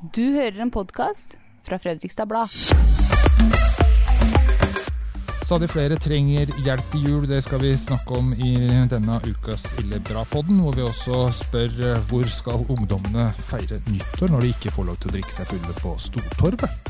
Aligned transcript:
Du 0.00 0.22
hører 0.32 0.62
en 0.64 0.70
podkast 0.72 1.34
fra 1.68 1.76
Fredrikstad 1.76 2.24
Blad. 2.24 2.48
Stadig 5.44 5.68
flere 5.68 5.98
trenger 6.00 6.48
hjelp 6.64 6.94
i 6.96 7.00
jul. 7.04 7.26
Det 7.28 7.42
skal 7.44 7.60
vi 7.60 7.74
snakke 7.76 8.16
om 8.16 8.30
i 8.32 8.54
denne 8.88 9.18
ukas 9.26 9.66
Ille 9.82 10.00
bra-podden, 10.08 10.62
hvor 10.64 10.78
vi 10.78 10.86
også 10.86 11.26
spør 11.42 11.76
eh, 11.84 12.00
hvor 12.08 12.24
skal 12.32 12.64
ungdommene 12.72 13.26
feire 13.50 13.82
nyttår 13.90 14.32
når 14.32 14.46
de 14.46 14.54
ikke 14.54 14.72
får 14.78 14.88
lov 14.88 14.96
til 15.02 15.12
å 15.12 15.18
drikke 15.18 15.36
seg 15.36 15.52
fulle 15.52 15.76
på 15.82 15.92
Stortorvet. 16.00 16.89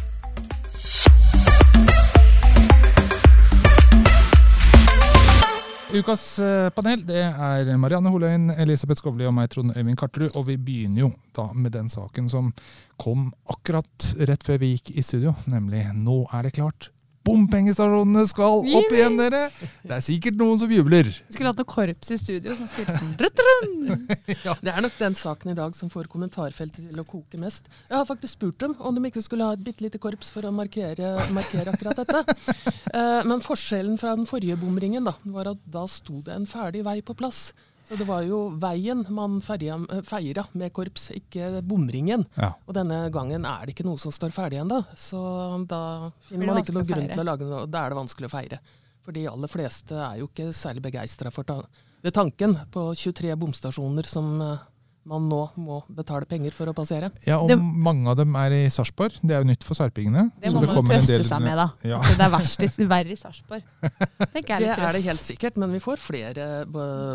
Ukas 5.90 6.38
eh, 6.38 6.68
panel 6.70 7.00
det 7.02 7.18
er 7.18 7.68
Marianne 7.82 8.12
Holøyen, 8.14 8.52
Elisabeth 8.62 9.00
Skovli 9.00 9.26
og 9.26 9.32
meg, 9.34 9.48
Trond 9.50 9.74
Øyvind 9.74 9.98
Karterud. 9.98 10.36
Og 10.38 10.46
vi 10.46 10.54
begynner 10.54 11.02
jo 11.02 11.08
da 11.34 11.48
med 11.50 11.74
den 11.74 11.90
saken 11.90 12.28
som 12.30 12.52
kom 13.00 13.32
akkurat 13.50 14.12
rett 14.30 14.46
før 14.46 14.60
vi 14.62 14.76
gikk 14.76 14.92
i 14.94 15.02
studio, 15.02 15.34
nemlig 15.50 15.82
Nå 15.98 16.22
er 16.30 16.46
det 16.46 16.54
klart. 16.60 16.92
Bompengestasjonene 17.26 18.22
skal 18.30 18.62
opp 18.64 18.94
igjen, 18.94 19.18
dere! 19.20 19.42
Det 19.84 19.92
er 19.92 20.04
sikkert 20.04 20.38
noen 20.40 20.56
som 20.60 20.70
jubler. 20.72 21.10
Vi 21.28 21.36
skulle 21.36 21.50
hatt 21.52 21.60
noe 21.60 21.68
korps 21.68 22.12
i 22.14 22.16
studio 22.20 22.56
som 22.56 22.68
spilte 22.70 22.96
sånn 23.00 24.06
ja. 24.46 24.54
Det 24.62 24.72
er 24.72 24.80
nok 24.84 24.96
den 24.96 25.16
saken 25.18 25.52
i 25.52 25.56
dag 25.58 25.76
som 25.76 25.90
får 25.92 26.08
kommentarfeltet 26.12 26.88
til 26.88 27.02
å 27.02 27.04
koke 27.04 27.40
mest. 27.40 27.68
Jeg 27.90 27.98
har 27.98 28.08
faktisk 28.08 28.38
spurt 28.38 28.60
dem 28.64 28.76
om 28.78 28.96
de 28.96 29.04
ikke 29.10 29.24
skulle 29.24 29.46
ha 29.46 29.56
et 29.56 29.64
bitte 29.66 29.84
lite 29.84 30.00
korps 30.00 30.32
for 30.32 30.48
å 30.48 30.54
markere, 30.54 31.12
markere 31.36 31.74
akkurat 31.74 32.04
dette. 32.04 32.24
Eh, 32.90 33.20
men 33.22 33.38
forskjellen 33.38 34.00
fra 34.00 34.16
den 34.18 34.26
forrige 34.26 34.56
bomringen 34.58 35.04
da, 35.06 35.12
var 35.30 35.52
at 35.52 35.60
da 35.70 35.84
sto 35.86 36.16
det 36.26 36.34
en 36.34 36.46
ferdig 36.50 36.80
vei 36.82 36.96
på 37.06 37.14
plass. 37.14 37.52
Så 37.90 37.96
det 37.98 38.06
var 38.06 38.22
jo 38.22 38.36
veien 38.62 39.00
man 39.10 39.40
feira, 39.42 40.44
med 40.54 40.70
korps, 40.70 41.08
ikke 41.10 41.58
bomringen. 41.66 42.22
Ja. 42.38 42.52
Og 42.68 42.76
denne 42.76 43.00
gangen 43.10 43.42
er 43.48 43.66
det 43.66 43.74
ikke 43.74 43.88
noe 43.88 43.98
som 43.98 44.14
står 44.14 44.30
ferdig 44.30 44.60
ennå. 44.62 44.78
Så 44.94 45.18
da 45.66 46.12
finner 46.28 46.52
man 46.52 46.60
ikke 46.62 46.76
noen 46.76 46.86
grunn 46.86 47.10
til 47.10 47.24
å 47.24 47.26
lage 47.26 47.48
noe. 47.50 47.64
Da 47.66 47.82
er 47.82 47.90
det 47.90 47.98
vanskelig 47.98 48.30
å 48.30 48.34
feire. 48.36 48.60
For 49.02 49.16
de 49.16 49.26
aller 49.26 49.50
fleste 49.50 49.98
er 49.98 50.20
jo 50.20 50.28
ikke 50.30 50.52
særlig 50.54 50.84
begeistra 50.86 51.34
for 51.34 51.48
ta 51.48 51.58
ved 52.00 52.14
tanken 52.16 52.54
på 52.72 52.86
23 52.96 53.34
bomstasjoner 53.36 54.06
som 54.08 54.30
eh, 54.40 54.62
man 55.08 55.28
nå 55.30 55.38
må 55.56 55.78
betale 55.96 56.26
penger 56.28 56.52
for 56.52 56.68
å 56.70 56.74
passere. 56.76 57.08
Ja, 57.26 57.38
og 57.40 57.48
Det- 57.48 57.56
mange 57.58 58.06
av 58.10 58.16
dem 58.16 58.34
er 58.36 58.50
i 58.52 58.68
Sarpsborg. 58.68 59.16
Det 59.22 59.30
er 59.34 59.40
jo 59.42 59.48
nytt 59.48 59.64
for 59.64 59.74
sarpingene. 59.74 60.30
Det 60.40 60.50
så 60.50 60.54
må 60.60 60.66
man 60.66 60.76
jo 60.76 60.82
trøste 60.82 61.06
del- 61.16 61.24
seg 61.24 61.40
med, 61.42 61.56
da. 61.56 61.68
Ja. 61.82 62.00
At 62.00 62.18
det 62.18 62.26
er 62.26 62.30
verst 62.30 62.60
i, 62.62 62.84
verre 62.86 63.10
i 63.10 63.16
Sarpsborg. 63.16 63.62
Det 64.34 64.50
er 64.50 64.92
det 64.92 65.02
helt 65.04 65.20
sikkert, 65.24 65.56
men 65.56 65.72
vi 65.72 65.78
får 65.80 65.96
flere 65.98 66.66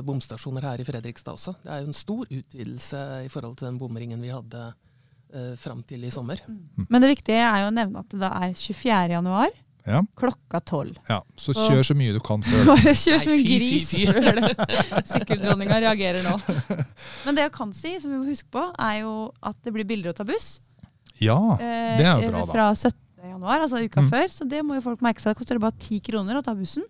bomstasjoner 0.05 0.61
her 0.63 0.81
i 0.81 0.83
Fredrikstad 0.87 1.33
også. 1.37 1.55
Det 1.63 1.71
er 1.71 1.81
jo 1.83 1.87
en 1.87 1.93
stor 1.93 2.25
utvidelse 2.25 3.03
i 3.25 3.29
forhold 3.29 3.57
til 3.57 3.67
den 3.69 3.79
bomringen 3.79 4.21
vi 4.21 4.29
hadde 4.33 4.73
eh, 5.35 5.55
fram 5.61 5.83
til 5.83 6.03
i 6.05 6.09
sommer. 6.13 6.39
Men 6.89 7.01
det 7.01 7.17
viktige 7.17 7.41
er 7.43 7.63
jo 7.65 7.71
å 7.71 7.75
nevne 7.75 7.99
at 7.99 8.09
det 8.09 8.31
er 8.31 8.53
24. 8.53 9.09
januar 9.17 9.49
Ja. 9.85 9.99
klokka 10.17 10.59
tolv. 10.65 10.95
ja, 11.09 11.19
Så 11.37 11.53
kjør 11.53 11.83
så 11.85 11.93
mye 11.97 12.13
du 12.15 12.19
kan 12.25 12.41
før. 12.41 12.63
Bare 12.71 12.93
kjør 12.97 13.19
som 13.21 13.33
en 13.35 13.43
gris 13.45 13.91
før 13.93 14.39
det. 14.41 14.53
Sykkeldronninga 15.11 15.77
reagerer 15.83 16.23
nå. 16.25 16.35
Men 17.27 17.37
det 17.37 17.43
jeg 17.45 17.53
kan 17.53 17.73
si, 17.77 17.91
som 18.01 18.09
vi 18.15 18.17
må 18.21 18.25
huske 18.31 18.49
på, 18.55 18.63
er 18.81 19.01
jo 19.03 19.11
at 19.45 19.57
det 19.63 19.73
blir 19.75 19.85
billigere 19.85 20.15
å 20.15 20.17
ta 20.17 20.25
buss. 20.25 20.55
Ja, 21.21 21.37
eh, 21.61 21.95
det 22.01 22.07
er 22.09 22.23
jo 22.25 22.31
bra, 22.33 22.41
da. 22.45 22.51
Fra 22.51 22.65
17. 22.73 22.97
januar, 23.29 23.61
altså 23.67 23.79
uka 23.85 24.01
Mm. 24.01 24.09
før. 24.11 24.27
Så 24.33 24.49
det 24.49 24.63
må 24.65 24.75
jo 24.75 24.81
folk 24.85 25.01
merke 25.05 25.21
seg. 25.21 25.33
Det 25.35 25.39
koster 25.43 25.59
bare 25.61 25.77
10 25.79 26.01
kroner 26.09 26.37
å 26.39 26.43
ta 26.43 26.53
bussen. 26.57 26.83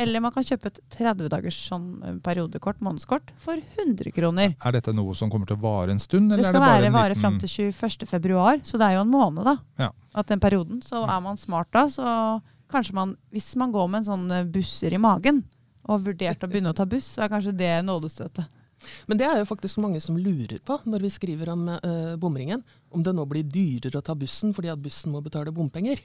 Eller 0.00 0.22
man 0.24 0.32
kan 0.34 0.46
kjøpe 0.46 0.70
et 0.70 0.80
30 0.96 1.30
dagers 1.32 1.58
sånn 1.68 1.88
eh, 2.02 2.16
periodekort, 2.24 2.80
månedskort, 2.84 3.32
for 3.42 3.60
100 3.60 4.14
kroner. 4.16 4.54
Er 4.56 4.76
dette 4.76 4.94
noe 4.96 5.14
som 5.18 5.32
kommer 5.32 5.50
til 5.50 5.58
å 5.58 5.64
vare 5.64 5.94
en 5.94 6.02
stund? 6.02 6.32
Det 6.32 6.46
skal 6.46 6.58
det 6.58 6.66
være 6.66 6.92
vare 6.94 7.14
liten... 7.14 7.22
fram 7.22 7.40
til 7.42 7.52
21. 7.70 8.06
februar, 8.10 8.62
så 8.66 8.80
det 8.80 8.88
er 8.88 8.98
jo 8.98 9.04
en 9.04 9.12
måned, 9.12 9.44
da. 9.46 9.56
Ja. 9.84 9.90
At 10.20 10.32
den 10.32 10.42
perioden. 10.42 10.80
Så 10.84 11.04
er 11.04 11.20
man 11.24 11.40
smart 11.40 11.70
da, 11.76 11.86
så 11.92 12.06
kanskje 12.70 12.96
man, 12.96 13.16
hvis 13.34 13.52
man 13.60 13.74
går 13.74 13.90
med 13.90 14.02
en 14.02 14.10
sånn 14.12 14.30
eh, 14.34 14.48
busser 14.48 14.94
i 14.96 15.02
magen, 15.02 15.44
og 15.86 15.96
har 15.96 16.06
vurdert 16.10 16.44
å 16.44 16.50
begynne 16.50 16.72
å 16.74 16.76
ta 16.76 16.86
buss, 16.88 17.14
så 17.16 17.24
er 17.24 17.32
kanskje 17.32 17.56
det 17.56 17.74
nådestøtet. 17.86 18.48
Men 19.06 19.18
det 19.20 19.26
er 19.28 19.38
jo 19.42 19.44
faktisk 19.48 19.78
mange 19.82 20.00
som 20.00 20.16
lurer 20.16 20.58
på 20.64 20.78
når 20.88 21.04
vi 21.04 21.10
skriver 21.12 21.50
om 21.52 21.68
eh, 21.74 22.16
bomringen, 22.20 22.62
om 22.90 23.02
det 23.04 23.12
nå 23.14 23.26
blir 23.28 23.44
dyrere 23.44 24.00
å 24.00 24.04
ta 24.04 24.14
bussen 24.18 24.54
fordi 24.56 24.70
at 24.72 24.80
bussen 24.82 25.12
må 25.12 25.20
betale 25.22 25.52
bompenger. 25.52 26.00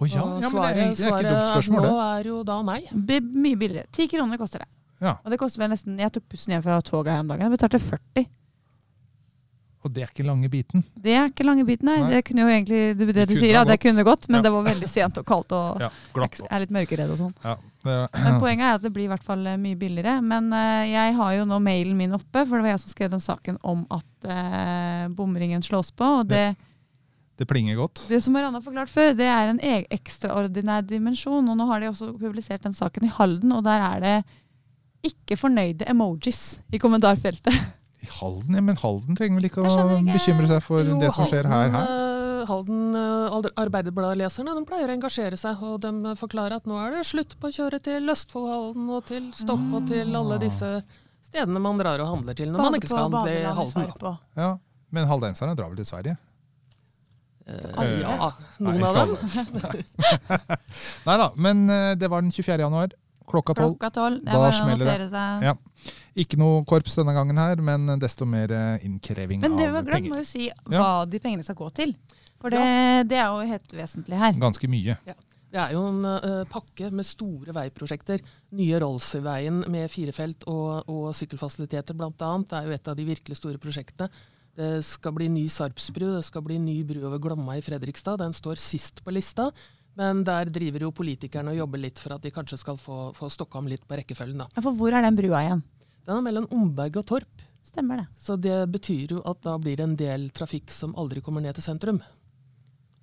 Å 0.00 0.08
ja, 0.08 0.24
ja, 0.24 0.24
men 0.24 0.40
det 0.40 0.48
er, 0.48 0.50
svaret, 0.50 0.74
det 0.76 0.80
er 0.80 0.90
ikke 0.90 0.96
et 0.96 0.96
dumt 0.96 1.06
svaret 1.06 1.48
spørsmål, 1.54 1.86
nå 1.86 2.00
er 2.08 2.28
jo 2.32 2.42
da 2.48 2.58
nei. 2.62 2.80
Det 2.92 3.20
mye 3.22 3.56
billigere. 3.60 3.86
10 3.92 4.08
kroner 4.16 4.40
koster 4.40 4.64
det. 4.64 4.70
Ja, 5.00 5.14
Og 5.24 5.32
det 5.32 5.38
koster 5.40 5.62
vel 5.62 5.70
nesten, 5.72 5.96
Jeg 6.00 6.12
tok 6.12 6.26
bussen 6.28 6.52
hjem 6.52 6.62
fra 6.64 6.80
toget 6.84 7.14
her 7.14 7.20
om 7.24 7.28
dagen. 7.32 7.46
Jeg 7.46 7.54
betalte 7.56 7.78
40. 7.80 8.26
Og 9.80 9.92
det 9.96 10.02
er 10.04 10.10
ikke 10.12 10.26
lange 10.28 10.48
biten. 10.52 10.82
Det 11.00 11.14
er 11.16 11.30
ikke 11.30 11.44
lange 11.48 11.64
biten, 11.64 11.88
nei. 11.88 12.00
Nei. 12.02 12.10
Det 12.12 12.24
kunne 12.28 12.44
jo 12.44 12.50
egentlig, 12.52 12.80
det, 12.98 13.06
det 13.08 13.14
Det 13.16 13.28
du 13.30 13.36
sier, 13.40 13.54
ja, 13.54 13.62
det 13.64 13.78
kunne 13.80 14.04
gått, 14.04 14.26
men 14.28 14.40
Ja. 14.40 14.42
det 14.44 14.52
var 14.52 14.66
veldig 14.66 14.88
sent 14.92 15.16
og 15.22 15.24
kaldt 15.24 15.52
og 15.56 15.80
Ja, 15.80 15.88
glatt. 16.12 16.40
er 16.50 16.60
litt 16.60 16.74
mørkeredd 16.76 17.12
og 17.14 17.16
sånn. 17.16 17.32
Ja, 17.44 17.54
det, 17.56 17.69
Men 17.84 18.40
poenget 18.42 18.66
er 18.66 18.78
at 18.78 18.84
det 18.84 18.92
blir 18.92 19.06
i 19.06 19.10
hvert 19.12 19.24
fall 19.24 19.46
eh, 19.48 19.60
mye 19.60 19.78
billigere. 19.80 20.18
Men 20.24 20.50
eh, 20.56 20.90
jeg 20.92 21.14
har 21.16 21.36
jo 21.38 21.46
nå 21.48 21.60
mailen 21.64 21.96
min 21.98 22.16
oppe, 22.16 22.44
for 22.44 22.58
det 22.58 22.66
var 22.66 22.74
jeg 22.74 22.82
som 22.84 22.94
skrev 22.94 23.12
den 23.14 23.24
saken 23.24 23.60
om 23.66 23.86
at 23.94 24.28
uh, 24.28 25.06
bomringen 25.16 25.64
slås 25.64 25.92
på. 25.96 26.10
Og 26.20 26.28
det, 26.28 26.44
det 27.40 27.48
plinger 27.48 27.78
godt. 27.80 28.04
det 28.10 28.20
som 28.24 28.36
Marianne 28.36 28.60
har 28.60 28.66
forklart 28.66 28.92
før, 28.92 29.14
det 29.16 29.28
er 29.32 29.54
en 29.54 29.62
e 29.64 29.80
ekstraordinær 29.96 30.84
dimensjon. 30.88 31.48
Og 31.48 31.56
nå 31.56 31.68
har 31.72 31.80
de 31.80 31.90
også 31.92 32.12
publisert 32.20 32.66
den 32.66 32.76
saken 32.76 33.08
i 33.08 33.14
Halden, 33.16 33.56
og 33.56 33.64
der 33.64 33.88
er 33.88 34.04
det 34.04 34.16
ikke 35.10 35.38
fornøyde 35.40 35.88
emojis 35.88 36.60
i 36.72 36.78
kommentarfeltet. 36.80 37.54
I 38.00 38.08
Halden? 38.20 38.54
Ja, 38.56 38.64
men 38.64 38.76
Halden 38.80 39.16
trenger 39.16 39.40
vel 39.40 39.48
ikke 39.48 39.64
å 39.64 39.88
bekymre 40.04 40.48
seg 40.48 40.64
for 40.64 40.84
Jo, 40.84 41.00
det 41.00 41.12
som 41.16 41.28
skjer 41.28 41.48
her? 41.48 41.72
Her. 41.72 42.09
Halden 42.48 42.96
eh, 42.96 43.36
Arbeiderblad-leserne 43.60 44.54
de 44.56 44.64
pleier 44.68 44.90
å 44.90 44.96
engasjere 44.96 45.38
seg, 45.40 45.60
og 45.66 45.80
de 45.84 46.14
forklarer 46.20 46.58
at 46.60 46.68
nå 46.70 46.78
er 46.80 46.96
det 46.96 47.04
slutt 47.08 47.36
på 47.40 47.50
å 47.50 47.54
kjøre 47.54 47.80
til 47.84 48.12
Østfoldhallen 48.12 48.88
og 48.96 49.04
til 49.10 49.28
Stopp 49.36 49.76
og 49.76 49.90
til 49.90 50.16
alle 50.16 50.40
disse 50.42 50.72
stedene 51.26 51.62
man 51.62 51.78
drar 51.80 52.02
og 52.02 52.10
handler 52.14 52.38
til 52.38 52.50
når 52.52 52.66
man 52.66 52.78
ikke 52.80 52.90
skal 52.90 53.06
handle 53.08 53.36
i 53.36 53.44
Halden. 53.60 54.18
Ja, 54.38 54.50
men 54.90 55.08
haldenserne 55.10 55.54
drar 55.58 55.72
vel 55.72 55.80
til 55.82 55.90
Sverige? 55.90 56.16
Uh, 57.50 57.96
ja, 57.98 58.30
Nei, 58.62 58.76
noen 58.78 58.84
av 58.86 58.98
dem. 59.00 59.84
Nei 61.08 61.16
da, 61.18 61.30
men 61.34 61.64
det 61.98 62.10
var 62.12 62.22
den 62.22 62.30
24. 62.30 62.60
januar 62.62 62.94
klokka 63.30 63.56
tolv. 63.56 63.76
Klokka 63.76 63.90
tolv. 63.96 64.20
Da 64.26 64.42
er 64.46 64.56
smeller 64.56 64.92
det. 65.04 65.08
seg. 65.12 65.46
Ja. 65.48 65.56
Ikke 66.20 66.38
noe 66.40 66.64
korps 66.68 66.98
denne 66.98 67.14
gangen 67.16 67.38
her, 67.40 67.62
men 67.64 67.88
desto 68.02 68.26
mer 68.28 68.52
eh, 68.52 68.86
innkreving 68.86 69.40
Men 69.42 69.56
det 69.56 69.66
vi 69.66 69.70
av 69.70 69.78
har 69.78 69.88
glemt, 69.88 70.10
må 70.12 70.20
jo 70.20 70.28
si 70.28 70.50
hva 70.68 70.90
de 71.08 71.22
pengene 71.22 71.46
skal 71.46 71.58
gå 71.58 71.70
til. 71.78 71.94
For 72.40 72.52
det, 72.52 72.62
det 73.10 73.18
er 73.20 73.28
jo 73.28 73.50
helt 73.50 73.74
vesentlig 73.76 74.18
her. 74.20 74.38
Ganske 74.40 74.70
mye. 74.72 74.96
Det 75.50 75.58
er 75.58 75.72
jo 75.74 75.82
en 75.88 76.04
uh, 76.06 76.42
pakke 76.48 76.92
med 76.94 77.06
store 77.06 77.54
veiprosjekter. 77.54 78.22
Nye 78.56 78.78
Rollsøyveien 78.80 79.64
med 79.72 79.90
firefelt 79.90 80.46
og, 80.50 80.90
og 80.90 81.10
sykkelfasiliteter 81.18 81.96
bl.a. 81.98 82.12
Det 82.14 82.58
er 82.58 82.68
jo 82.68 82.76
et 82.76 82.92
av 82.92 82.98
de 82.98 83.08
virkelig 83.08 83.40
store 83.40 83.60
prosjektene. 83.62 84.08
Det 84.60 84.70
skal 84.84 85.14
bli 85.16 85.28
ny 85.30 85.44
Sarpsbru, 85.50 86.08
det 86.16 86.24
skal 86.26 86.42
bli 86.44 86.58
ny 86.60 86.80
bru 86.86 87.02
over 87.08 87.20
Glomma 87.22 87.56
i 87.58 87.64
Fredrikstad. 87.64 88.18
Den 88.22 88.34
står 88.36 88.60
sist 88.62 89.02
på 89.04 89.14
lista. 89.14 89.48
Men 90.00 90.22
der 90.24 90.48
driver 90.48 90.86
jo 90.86 90.90
politikerne 90.96 91.52
og 91.52 91.58
jobber 91.60 91.82
litt 91.82 92.00
for 92.00 92.14
at 92.16 92.24
de 92.24 92.32
kanskje 92.32 92.56
skal 92.62 92.78
få, 92.80 93.10
få 93.16 93.28
stokka 93.32 93.60
om 93.60 93.68
litt 93.68 93.82
på 93.88 93.98
rekkefølgen. 94.00 94.38
da. 94.40 94.46
Ja, 94.56 94.62
For 94.64 94.72
hvor 94.78 94.94
er 94.96 95.04
den 95.04 95.18
brua 95.18 95.42
igjen? 95.44 95.60
Den 96.06 96.16
er 96.16 96.24
mellom 96.24 96.46
Omberg 96.56 96.96
og 97.02 97.06
Torp. 97.10 97.42
Stemmer 97.62 98.00
det. 98.00 98.06
Så 98.16 98.38
det 98.40 98.56
betyr 98.72 99.12
jo 99.18 99.20
at 99.28 99.42
da 99.44 99.58
blir 99.60 99.76
det 99.76 99.84
en 99.84 99.96
del 100.00 100.30
trafikk 100.32 100.72
som 100.72 100.94
aldri 100.96 101.20
kommer 101.20 101.44
ned 101.44 101.58
til 101.58 101.66
sentrum. 101.66 101.98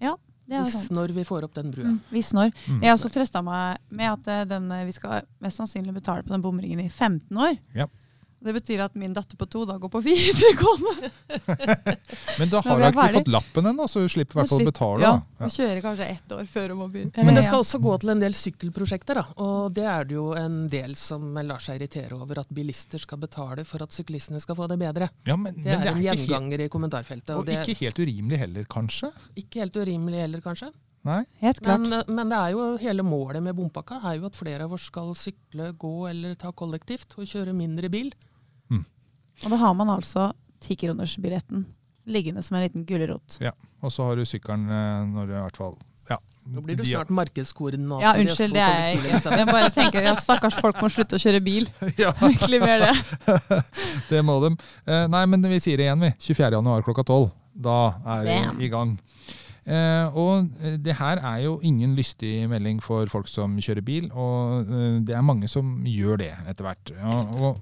Ja, 0.01 0.15
det 0.47 0.55
er 0.57 0.63
Hvis 0.65 0.73
sant. 0.87 0.95
når 0.97 1.13
vi 1.13 1.25
får 1.27 1.45
opp 1.45 1.53
den 1.59 1.69
brua. 1.75 1.91
Mm, 1.93 1.99
Hvis 2.09 2.33
når. 2.33 2.49
Mm. 2.65 2.81
Jeg 2.81 2.89
har 2.89 2.97
også 2.97 3.11
trøsta 3.13 3.43
meg 3.45 3.77
med 3.93 4.09
at 4.15 4.27
eh, 4.33 4.43
den, 4.49 4.71
eh, 4.73 4.85
vi 4.89 4.95
skal 4.97 5.21
mest 5.43 5.61
sannsynlig 5.61 5.93
betale 5.99 6.25
på 6.25 6.33
den 6.33 6.41
bomringen 6.41 6.81
i 6.81 6.89
15 6.89 7.37
år. 7.37 7.57
Ja. 7.77 7.85
Det 8.39 8.53
betyr 8.53 8.83
at 8.85 8.93
min 8.95 9.15
datter 9.15 9.37
på 9.39 9.47
to 9.49 9.63
da 9.65 9.79
går 9.81 9.89
på 9.89 9.99
videregående. 10.05 11.09
Men 12.39 12.51
da 12.51 12.61
har 12.61 12.77
er 12.77 12.91
hun 12.93 12.99
ikke 12.99 13.15
fått 13.15 13.31
lappen 13.33 13.69
ennå, 13.71 13.87
så 13.89 14.03
hun 14.03 14.11
slipper 14.13 14.37
i 14.37 14.39
hvert 14.41 14.51
fall 14.51 14.61
å 14.61 14.67
betale. 14.67 15.01
Ja, 15.07 15.13
og 15.41 15.55
kjører 15.55 15.81
kanskje 15.81 16.09
ett 16.13 16.35
år 16.37 16.45
før 16.51 16.73
hun 16.73 16.81
må 16.83 16.87
begynne. 16.93 17.25
Men 17.25 17.39
det 17.39 17.47
skal 17.47 17.63
også 17.65 17.81
gå 17.81 17.95
til 18.03 18.13
en 18.13 18.21
del 18.21 18.37
sykkelprosjekter, 18.37 19.21
da. 19.21 19.25
Og 19.41 19.73
det 19.73 19.87
er 19.89 20.07
det 20.07 20.17
jo 20.19 20.27
en 20.37 20.59
del 20.71 20.93
som 20.99 21.25
lar 21.41 21.63
seg 21.65 21.81
irritere 21.81 22.13
over, 22.17 22.43
at 22.43 22.53
bilister 22.53 23.01
skal 23.01 23.21
betale 23.25 23.65
for 23.65 23.81
at 23.85 23.95
syklistene 23.95 24.41
skal 24.43 24.59
få 24.59 24.69
det 24.69 24.77
bedre. 24.85 25.09
Ja, 25.25 25.35
men, 25.35 25.57
Det 25.57 25.71
men 25.73 25.87
er 25.87 25.93
en 25.95 26.03
gjenganger 26.05 26.61
helt, 26.61 26.69
i 26.69 26.73
kommentarfeltet. 26.77 27.33
og 27.33 27.41
Og 27.41 27.49
det 27.49 27.57
er 27.57 27.65
ikke 27.65 27.87
helt 27.87 28.03
urimelig 28.05 28.43
heller, 28.45 28.69
kanskje? 28.69 29.11
ikke 29.37 29.65
helt 29.65 29.81
urimelig 29.81 30.21
heller, 30.27 30.45
kanskje. 30.45 30.71
Nei? 31.07 31.21
Helt 31.39 31.59
klart. 31.63 31.83
Men, 31.83 32.03
men 32.11 32.31
det 32.31 32.37
er 32.37 32.53
jo 32.55 32.63
hele 32.81 33.03
målet 33.05 33.43
med 33.43 33.55
bompakka 33.57 33.99
er 34.09 34.17
jo 34.19 34.27
at 34.27 34.37
flere 34.37 34.65
av 34.67 34.73
oss 34.75 34.87
skal 34.89 35.13
sykle, 35.17 35.71
gå 35.79 35.93
eller 36.09 36.35
ta 36.39 36.51
kollektivt 36.51 37.15
og 37.17 37.29
kjøre 37.29 37.55
mindre 37.55 37.91
bil. 37.93 38.11
Og 39.45 39.53
da 39.53 39.59
har 39.61 39.73
man 39.77 39.91
altså 39.93 40.31
tikronersbilletten 40.65 41.67
liggende 42.07 42.41
som 42.43 42.57
en 42.57 42.63
liten 42.63 42.85
gulrot. 42.87 43.37
Ja. 43.43 43.51
Og 43.83 43.91
så 43.93 44.07
har 44.07 44.17
du 44.17 44.25
sykkelen 44.25 44.65
eh, 44.71 45.03
når 45.11 45.27
du 45.27 45.35
i 45.35 45.41
hvert 45.43 45.59
fall 45.59 45.75
Ja. 46.09 46.17
Nå 46.47 46.63
blir 46.63 46.77
du 46.79 46.85
snart 46.87 47.11
markedskoordinator. 47.11 48.01
Ja, 48.01 48.13
unnskyld, 48.17 48.55
det 48.55 48.63
er 48.63 48.77
jeg 48.87 49.01
ikke. 49.01 49.33
Jeg 49.35 49.49
bare 49.51 49.71
tenker 49.75 50.07
at 50.13 50.23
stakkars 50.23 50.55
folk 50.63 50.79
må 50.81 50.89
slutte 50.89 51.19
å 51.19 51.21
kjøre 51.21 51.41
bil. 51.43 51.67
Ja, 52.01 52.13
Virkelig 52.23 52.61
mer 52.63 52.85
det. 52.87 52.93
det 54.11 54.23
må 54.25 54.39
de. 54.45 54.55
Eh, 54.87 55.03
nei, 55.11 55.25
men 55.29 55.43
vi 55.51 55.59
sier 55.61 55.77
det 55.77 55.89
igjen, 55.89 56.07
vi. 56.07 56.13
24. 56.29 56.55
januar 56.57 56.87
klokka 56.87 57.05
tolv. 57.11 57.29
Da 57.51 57.77
er 58.15 58.31
vi 58.31 58.65
i 58.65 58.71
gang. 58.71 58.95
Eh, 59.67 60.15
og 60.15 60.47
det 60.79 60.95
her 60.95 61.19
er 61.19 61.41
jo 61.43 61.57
ingen 61.67 61.97
lystig 61.97 62.47
melding 62.47 62.79
for 62.79 63.09
folk 63.11 63.27
som 63.27 63.57
kjører 63.59 63.83
bil, 63.83 64.05
og 64.15 64.69
eh, 64.71 65.01
det 65.03 65.17
er 65.17 65.25
mange 65.27 65.49
som 65.51 65.81
gjør 65.83 66.21
det 66.23 66.31
etter 66.47 66.69
hvert. 66.69 66.93
Ja, 66.95 67.17
og 67.43 67.59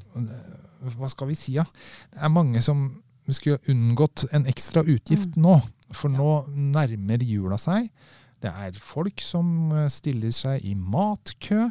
hva 0.94 1.10
skal 1.10 1.28
vi 1.32 1.36
si, 1.40 1.56
da? 1.58 1.64
Ja? 1.64 1.66
Det 2.14 2.22
er 2.28 2.34
mange 2.34 2.62
som 2.62 2.86
skulle 3.34 3.58
unngått 3.74 4.28
en 4.38 4.46
ekstra 4.46 4.84
utgift 4.86 5.36
nå, 5.36 5.58
for 5.98 6.14
nå 6.14 6.46
nærmer 6.54 7.24
jula 7.26 7.58
seg. 7.58 7.90
Det 8.44 8.52
er 8.54 8.76
folk 8.78 9.22
som 9.26 9.72
eh, 9.74 9.88
stiller 9.90 10.32
seg 10.36 10.62
i 10.68 10.76
matkø. 10.78 11.70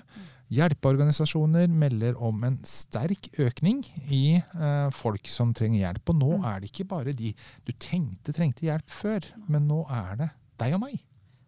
Hjelpeorganisasjoner 0.54 1.68
melder 1.72 2.16
om 2.22 2.42
en 2.46 2.56
sterk 2.68 3.28
økning 3.42 3.82
i 4.12 4.36
eh, 4.40 4.90
folk 4.94 5.28
som 5.30 5.52
trenger 5.56 5.84
hjelp. 5.86 6.10
Og 6.12 6.18
nå 6.20 6.30
Mm. 6.38 6.44
er 6.50 6.60
det 6.60 6.70
ikke 6.72 6.88
bare 6.90 7.12
de 7.14 7.32
du 7.64 7.72
tenkte 7.78 8.32
trengte 8.34 8.66
hjelp 8.66 8.88
før, 8.90 9.24
men 9.48 9.68
nå 9.68 9.84
er 9.90 10.16
det 10.16 10.30
deg 10.58 10.74
og 10.74 10.80
meg. 10.80 10.98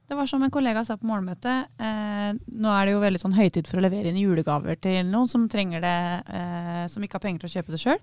Det 0.07 0.15
var 0.15 0.27
som 0.31 0.43
en 0.47 0.51
kollega 0.55 0.85
sa 0.87 0.95
på 0.97 1.07
morgenmøtet, 1.09 1.67
eh, 1.83 2.37
nå 2.63 2.71
er 2.71 2.87
det 2.87 2.93
jo 2.95 3.01
veldig 3.03 3.21
sånn 3.25 3.35
høytid 3.35 3.67
for 3.67 3.81
å 3.81 3.83
levere 3.83 4.13
inn 4.13 4.21
julegaver 4.21 4.79
til 4.79 5.01
noen 5.09 5.27
som 5.29 5.49
trenger 5.51 5.83
det, 5.83 5.97
eh, 6.31 6.85
som 6.93 7.03
ikke 7.03 7.19
har 7.19 7.25
penger 7.25 7.43
til 7.43 7.51
å 7.51 7.55
kjøpe 7.57 7.75
det 7.75 7.81
sjøl. 7.83 7.99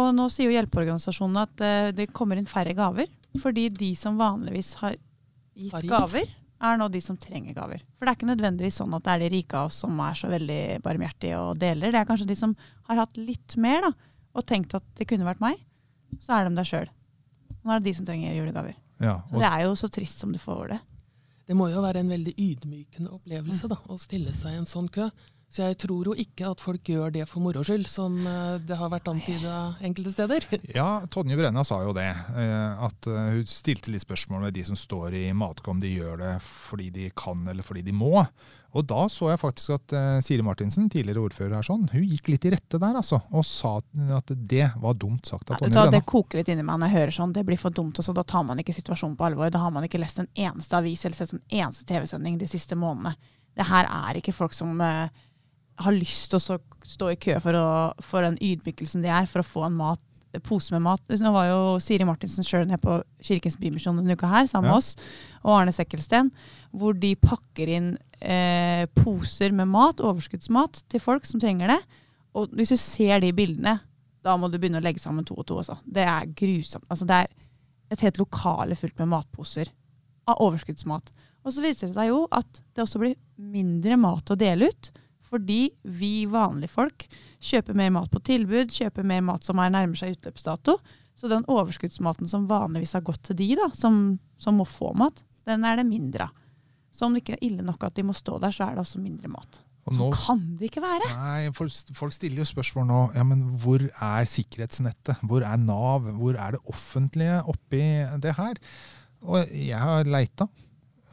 Og 0.00 0.14
nå 0.16 0.28
sier 0.32 0.48
jo 0.48 0.54
hjelpeorganisasjonene 0.56 1.42
at 1.44 1.60
eh, 1.66 1.90
det 1.92 2.08
kommer 2.16 2.40
inn 2.40 2.48
færre 2.48 2.72
gaver, 2.78 3.10
fordi 3.42 3.68
de 3.68 3.90
som 3.94 4.16
vanligvis 4.16 4.74
har 4.80 4.96
gitt 4.96 5.72
Har 5.76 5.82
gitt. 5.84 5.92
gaver, 5.92 6.32
er 6.60 6.76
nå 6.80 6.88
de 6.92 7.00
som 7.04 7.16
trenger 7.20 7.54
gaver. 7.56 7.84
For 7.98 8.04
det 8.06 8.12
er 8.12 8.16
ikke 8.18 8.30
nødvendigvis 8.32 8.80
sånn 8.80 8.94
at 8.96 9.04
det 9.04 9.12
er 9.12 9.22
de 9.24 9.30
rike 9.36 9.56
av 9.60 9.68
oss 9.68 9.78
som 9.84 10.00
er 10.04 10.16
så 10.16 10.28
veldig 10.28 10.60
barmhjertige 10.84 11.36
og 11.40 11.58
deler. 11.60 11.92
Det 11.92 12.00
er 12.00 12.08
kanskje 12.08 12.28
de 12.28 12.36
som 12.36 12.56
har 12.88 12.96
hatt 13.00 13.16
litt 13.20 13.56
mer 13.60 13.80
da, 13.88 13.92
og 14.36 14.46
tenkt 14.48 14.74
at 14.76 14.84
det 14.96 15.08
kunne 15.08 15.28
vært 15.28 15.40
meg, 15.44 15.60
så 16.20 16.36
er 16.38 16.48
de 16.48 16.56
der 16.56 16.68
sjøl. 16.68 16.88
Nå 17.64 17.72
er 17.72 17.80
det 17.80 17.90
de 17.90 17.94
som 17.96 18.08
trenger 18.08 18.36
julegaver. 18.36 18.76
Ja, 19.00 19.22
Og 19.32 19.40
det 19.40 19.48
er 19.48 19.62
jo 19.64 19.76
så 19.76 19.88
trist 19.92 20.20
som 20.20 20.32
du 20.32 20.38
får 20.40 20.68
det. 20.74 20.80
Det 21.50 21.56
må 21.58 21.66
jo 21.66 21.80
være 21.82 22.04
en 22.04 22.12
veldig 22.12 22.36
ydmykende 22.38 23.10
opplevelse 23.10 23.66
da, 23.72 23.80
å 23.90 23.96
stille 23.98 24.30
seg 24.38 24.54
i 24.54 24.58
en 24.60 24.68
sånn 24.70 24.86
kø. 24.94 25.08
Så 25.50 25.64
jeg 25.66 25.80
tror 25.82 26.06
jo 26.06 26.12
ikke 26.14 26.46
at 26.52 26.60
folk 26.62 26.86
gjør 26.86 27.10
det 27.16 27.24
for 27.26 27.42
moro 27.42 27.64
skyld, 27.66 27.88
som 27.90 28.14
eh, 28.22 28.60
det 28.62 28.76
har 28.78 28.90
vært 28.92 29.08
antyda 29.10 29.54
enkelte 29.82 30.12
steder. 30.14 30.46
Ja, 30.78 31.00
Tonje 31.10 31.34
Brenna 31.40 31.64
sa 31.66 31.80
jo 31.82 31.90
det. 31.96 32.06
eh, 32.38 32.84
At 32.86 33.08
eh, 33.10 33.32
hun 33.34 33.48
stilte 33.50 33.90
litt 33.90 34.04
spørsmål 34.04 34.44
ved 34.46 34.54
de 34.60 34.62
som 34.68 34.78
står 34.78 35.16
i 35.18 35.24
Matkom, 35.34 35.80
om 35.80 35.82
de 35.82 35.90
gjør 35.96 36.20
det 36.22 36.36
fordi 36.46 36.86
de 36.94 37.08
kan 37.18 37.42
eller 37.50 37.66
fordi 37.66 37.82
de 37.82 37.94
må. 37.94 38.22
Og 38.78 38.86
da 38.86 39.08
så 39.10 39.32
jeg 39.32 39.40
faktisk 39.42 39.72
at 39.74 39.92
Siri 40.22 40.44
Martinsen, 40.46 40.86
tidligere 40.90 41.24
ordfører 41.26 41.56
her, 41.58 41.66
sånn, 41.66 41.88
hun 41.90 42.04
gikk 42.06 42.28
litt 42.30 42.44
i 42.46 42.52
rette 42.54 42.78
der, 42.78 42.94
altså. 43.00 43.18
Og 43.34 43.42
sa 43.46 43.72
at 43.80 44.30
det 44.30 44.68
var 44.78 44.94
dumt 44.94 45.26
sagt 45.26 45.50
av 45.50 45.58
Tonje 45.58 45.74
Brenna. 45.74 45.90
Det 45.96 46.04
koker 46.06 46.38
litt 46.38 46.52
inni 46.54 46.62
meg 46.62 46.78
når 46.78 46.92
jeg 46.92 46.96
hører 47.00 47.16
sånn. 47.16 47.32
Det 47.34 47.42
blir 47.48 47.58
for 47.58 47.74
dumt. 47.74 47.98
Også. 47.98 48.14
da 48.14 48.22
tar 48.22 48.46
man 48.46 48.62
ikke 48.62 48.76
situasjonen 48.76 49.16
på 49.18 49.26
alvor. 49.26 49.50
Da 49.50 49.64
har 49.64 49.74
man 49.74 49.88
ikke 49.88 49.98
lest 49.98 50.22
en 50.22 50.30
eneste 50.38 50.78
avis 50.78 51.02
eller 51.02 51.18
sett 51.18 51.34
en 51.34 51.42
eneste 51.64 51.88
TV-sending 51.90 52.38
de 52.38 52.46
siste 52.54 52.78
månedene. 52.78 53.16
Det 53.58 53.66
her 53.66 53.90
er 53.90 54.20
ikke 54.22 54.36
folk 54.36 54.54
som 54.54 54.78
eh, 54.86 55.10
har 55.80 55.96
lyst 55.96 56.30
til 56.32 56.38
å 56.40 56.58
stå 56.90 57.10
i 57.12 57.18
kø 57.20 57.36
for, 57.42 57.56
å, 57.56 57.66
for 58.04 58.26
den 58.26 58.38
ydmykelsen 58.42 59.02
det 59.04 59.10
er, 59.14 59.28
for 59.30 59.42
å 59.42 59.46
få 59.46 59.66
en 59.68 59.76
mat, 59.78 60.00
pose 60.46 60.70
med 60.74 60.84
mat. 60.84 61.02
Nå 61.10 61.32
var 61.34 61.48
jo 61.48 61.60
Siri 61.82 62.06
Martinsen 62.06 62.46
sjøl 62.46 62.66
nede 62.68 62.78
på 62.82 63.00
Kirkens 63.26 63.56
Bymisjon 63.58 63.96
denne 63.98 64.14
uka 64.14 64.28
her, 64.30 64.46
sammen 64.46 64.68
Ja. 64.70 64.76
med 64.76 64.78
oss, 64.78 64.92
og 65.42 65.56
Arne 65.56 65.72
Sekkelsten, 65.74 66.30
hvor 66.70 66.94
de 66.94 67.14
pakker 67.18 67.72
inn 67.74 67.88
eh, 68.22 68.84
poser 69.00 69.50
med 69.56 69.66
mat, 69.72 69.98
overskuddsmat, 70.04 70.84
til 70.92 71.02
folk 71.02 71.26
som 71.26 71.40
trenger 71.42 71.72
det. 71.74 71.80
Og 72.38 72.52
hvis 72.54 72.70
du 72.70 72.76
ser 72.78 73.18
de 73.24 73.32
bildene, 73.34 73.80
da 74.22 74.36
må 74.38 74.50
du 74.52 74.58
begynne 74.60 74.78
å 74.78 74.84
legge 74.84 75.00
sammen 75.02 75.24
to 75.26 75.34
og 75.40 75.46
to. 75.48 75.56
Også. 75.64 75.78
Det 75.88 76.04
er 76.06 76.28
grusomt. 76.36 76.84
Altså, 76.92 77.08
det 77.08 77.16
er 77.24 77.30
et 77.90 78.04
helt 78.06 78.20
lokale 78.20 78.76
fullt 78.78 78.98
med 79.00 79.10
matposer 79.16 79.72
av 80.30 80.38
overskuddsmat. 80.44 81.10
Og 81.42 81.54
så 81.56 81.64
viser 81.64 81.88
det 81.88 81.96
seg 81.96 82.10
jo 82.12 82.26
at 82.30 82.60
det 82.76 82.84
også 82.84 83.00
blir 83.02 83.16
mindre 83.40 83.96
mat 83.98 84.30
å 84.30 84.36
dele 84.38 84.68
ut, 84.70 84.92
fordi 85.30 85.70
vi 85.86 86.26
vanlige 86.30 86.72
folk 86.72 87.06
kjøper 87.40 87.76
mer 87.78 87.92
mat 87.94 88.10
på 88.12 88.20
tilbud, 88.26 88.72
kjøper 88.74 89.06
mer 89.06 89.22
mat 89.24 89.46
som 89.46 89.60
er 89.62 89.72
nærmer 89.72 89.98
seg 89.98 90.16
utløpsdato. 90.18 90.76
Så 91.20 91.28
den 91.30 91.44
overskuddsmaten 91.52 92.28
som 92.30 92.48
vanligvis 92.50 92.96
har 92.96 93.04
gått 93.06 93.22
til 93.28 93.38
de 93.38 93.50
da, 93.58 93.68
som, 93.76 94.18
som 94.40 94.56
må 94.58 94.66
få 94.68 94.92
mat, 94.98 95.22
den 95.48 95.66
er 95.68 95.80
det 95.80 95.86
mindre 95.88 96.28
av. 96.28 96.36
Så 96.90 97.06
om 97.06 97.14
det 97.14 97.22
ikke 97.22 97.36
er 97.38 97.44
ille 97.46 97.62
nok 97.62 97.84
at 97.86 97.94
de 97.96 98.02
må 98.02 98.14
stå 98.16 98.40
der, 98.42 98.52
så 98.52 98.66
er 98.66 98.74
det 98.74 98.82
også 98.82 98.98
mindre 99.00 99.30
mat. 99.30 99.60
Og 99.88 99.94
Så 99.96 100.06
kan 100.12 100.40
det 100.58 100.68
ikke 100.68 100.82
være. 100.84 101.06
nei, 101.16 101.50
folk, 101.56 101.72
folk 101.96 102.12
stiller 102.14 102.42
jo 102.42 102.48
spørsmål 102.48 102.88
nå. 102.88 102.98
Ja, 103.16 103.22
men 103.26 103.44
hvor 103.62 103.80
er 103.86 104.26
sikkerhetsnettet? 104.28 105.22
Hvor 105.24 105.46
er 105.46 105.60
Nav? 105.62 106.08
Hvor 106.18 106.36
er 106.36 106.56
det 106.56 106.60
offentlige 106.68 107.38
oppi 107.48 107.80
det 108.22 108.34
her? 108.36 108.60
Og 109.24 109.54
jeg 109.54 109.80
har 109.80 110.04
leita. 110.08 110.46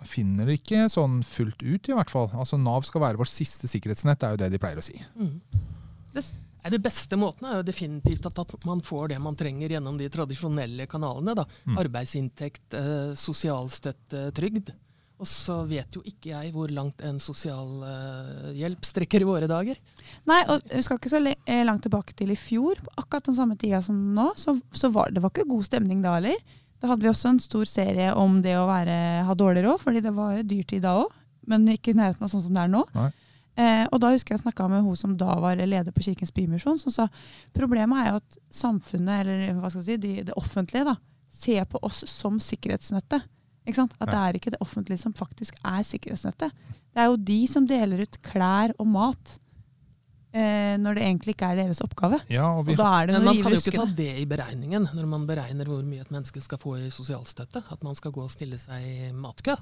Finner 0.06 0.46
det 0.46 0.60
ikke 0.62 0.86
sånn 0.94 1.24
fullt 1.26 1.64
ut, 1.64 1.90
i 1.90 1.94
hvert 1.94 2.10
fall. 2.10 2.28
Altså 2.34 2.58
Nav 2.62 2.84
skal 2.86 3.02
være 3.02 3.18
vårt 3.18 3.32
siste 3.34 3.68
sikkerhetsnett, 3.68 4.20
det 4.20 4.28
er 4.28 4.32
jo 4.36 4.38
det 4.44 4.52
de 4.52 4.60
pleier 4.60 4.78
å 4.78 4.84
si. 4.84 5.02
Mm. 5.18 5.42
Det 6.14 6.24
s- 6.24 6.36
Det 6.68 6.82
beste 6.84 7.16
måten 7.16 7.46
er 7.48 7.56
jo 7.62 7.64
definitivt 7.64 8.26
at, 8.26 8.40
at 8.40 8.66
man 8.66 8.82
får 8.82 9.08
det 9.10 9.22
man 9.22 9.36
trenger 9.40 9.70
gjennom 9.70 9.98
de 9.98 10.10
tradisjonelle 10.10 10.86
kanalene. 10.88 11.34
da. 11.34 11.46
Mm. 11.66 11.78
Arbeidsinntekt, 11.80 12.74
eh, 12.74 13.14
sosialstøtte, 13.16 14.34
trygd. 14.36 14.74
Og 15.20 15.26
så 15.26 15.66
vet 15.66 15.96
jo 15.96 16.02
ikke 16.04 16.30
jeg 16.34 16.52
hvor 16.54 16.68
langt 16.70 17.00
en 17.02 17.18
sosialhjelp 17.24 18.84
strekker 18.86 19.24
i 19.24 19.28
våre 19.30 19.48
dager. 19.50 19.78
Nei, 20.30 20.44
og 20.52 20.62
vi 20.70 20.82
skal 20.86 20.98
ikke 21.00 21.10
så 21.14 21.22
le- 21.24 21.36
eh, 21.46 21.64
langt 21.66 21.82
tilbake 21.84 22.14
til 22.16 22.32
i 22.32 22.36
fjor, 22.36 22.76
på 22.76 22.92
akkurat 22.98 23.24
den 23.26 23.36
samme 23.36 23.58
tida 23.58 23.82
som 23.82 23.96
nå, 24.14 24.34
så, 24.36 24.60
så 24.72 24.92
var 24.92 25.10
det 25.12 25.22
var 25.24 25.30
ikke 25.32 25.48
god 25.48 25.64
stemning 25.66 26.02
da 26.04 26.16
heller. 26.20 26.36
Da 26.82 26.92
hadde 26.92 27.06
vi 27.06 27.10
også 27.10 27.32
en 27.34 27.40
stor 27.42 27.66
serie 27.70 28.12
om 28.14 28.42
det 28.46 28.54
å 28.58 28.68
være, 28.70 28.98
ha 29.26 29.36
dårlig 29.38 29.64
råd, 29.66 29.80
fordi 29.82 30.04
det 30.06 30.14
var 30.14 30.44
dyrtid 30.46 30.84
da 30.86 30.98
òg. 31.02 31.16
Men 31.48 31.66
ikke 31.72 31.94
i 31.94 31.98
nærheten 31.98 32.26
av 32.28 32.32
sånn 32.34 32.44
som 32.44 32.54
det 32.54 32.66
er 32.66 32.74
nå. 32.74 32.84
Eh, 33.58 33.86
og 33.90 34.02
da 34.04 34.12
husker 34.14 34.36
jeg 34.36 34.44
snakka 34.44 34.68
med 34.70 34.84
hun 34.86 34.98
som 35.00 35.16
da 35.18 35.34
var 35.42 35.58
leder 35.58 35.94
på 35.96 36.04
Kirkens 36.06 36.34
Bymisjon, 36.36 36.78
som 36.78 36.94
sa 36.94 37.08
problemet 37.58 38.04
er 38.04 38.12
jo 38.12 38.20
at 38.20 38.38
samfunnet, 38.54 39.24
eller 39.24 39.58
hva 39.58 39.72
skal 39.72 39.82
jeg 39.82 39.88
si, 39.88 39.98
de, 40.04 40.28
det 40.28 40.36
offentlige, 40.38 40.86
da, 40.86 40.94
ser 41.34 41.66
på 41.72 41.82
oss 41.88 42.04
som 42.12 42.38
sikkerhetsnettet. 42.44 43.26
Ikke 43.68 43.82
sant? 43.82 43.98
At 43.98 44.12
det 44.12 44.20
er 44.20 44.38
ikke 44.38 44.54
det 44.54 44.62
offentlige 44.64 45.02
som 45.02 45.16
faktisk 45.18 45.58
er 45.66 45.82
sikkerhetsnettet. 45.84 46.54
Det 46.94 47.02
er 47.02 47.10
jo 47.10 47.18
de 47.30 47.40
som 47.50 47.66
deler 47.68 48.06
ut 48.06 48.22
klær 48.24 48.76
og 48.78 48.88
mat 48.94 49.34
når 50.78 50.98
det 50.98 51.04
egentlig 51.06 51.34
ikke 51.36 51.50
er 51.52 51.62
deres 51.64 51.82
oppgave. 51.86 52.20
Ja, 52.32 52.50
og 52.58 52.68
vi 52.68 52.76
Og 52.76 52.82
da 52.82 52.92
er 53.00 53.10
det 53.10 53.18
Men 53.18 53.28
man 53.30 53.42
kan 53.42 53.56
jo 53.56 53.62
ikke 53.62 53.80
ta 53.80 53.88
det 53.98 54.12
i 54.22 54.26
beregningen 54.30 54.90
når 54.94 55.10
man 55.10 55.26
beregner 55.30 55.70
hvor 55.70 55.82
mye 55.88 56.04
et 56.06 56.14
menneske 56.14 56.44
skal 56.44 56.62
få 56.62 56.78
i 56.82 56.92
sosialstøtte. 56.94 57.64
At 57.74 57.84
man 57.86 57.98
skal 57.98 58.14
gå 58.16 58.24
og 58.24 58.34
stille 58.34 58.60
seg 58.62 58.86
i 58.86 59.12
matkø. 59.16 59.58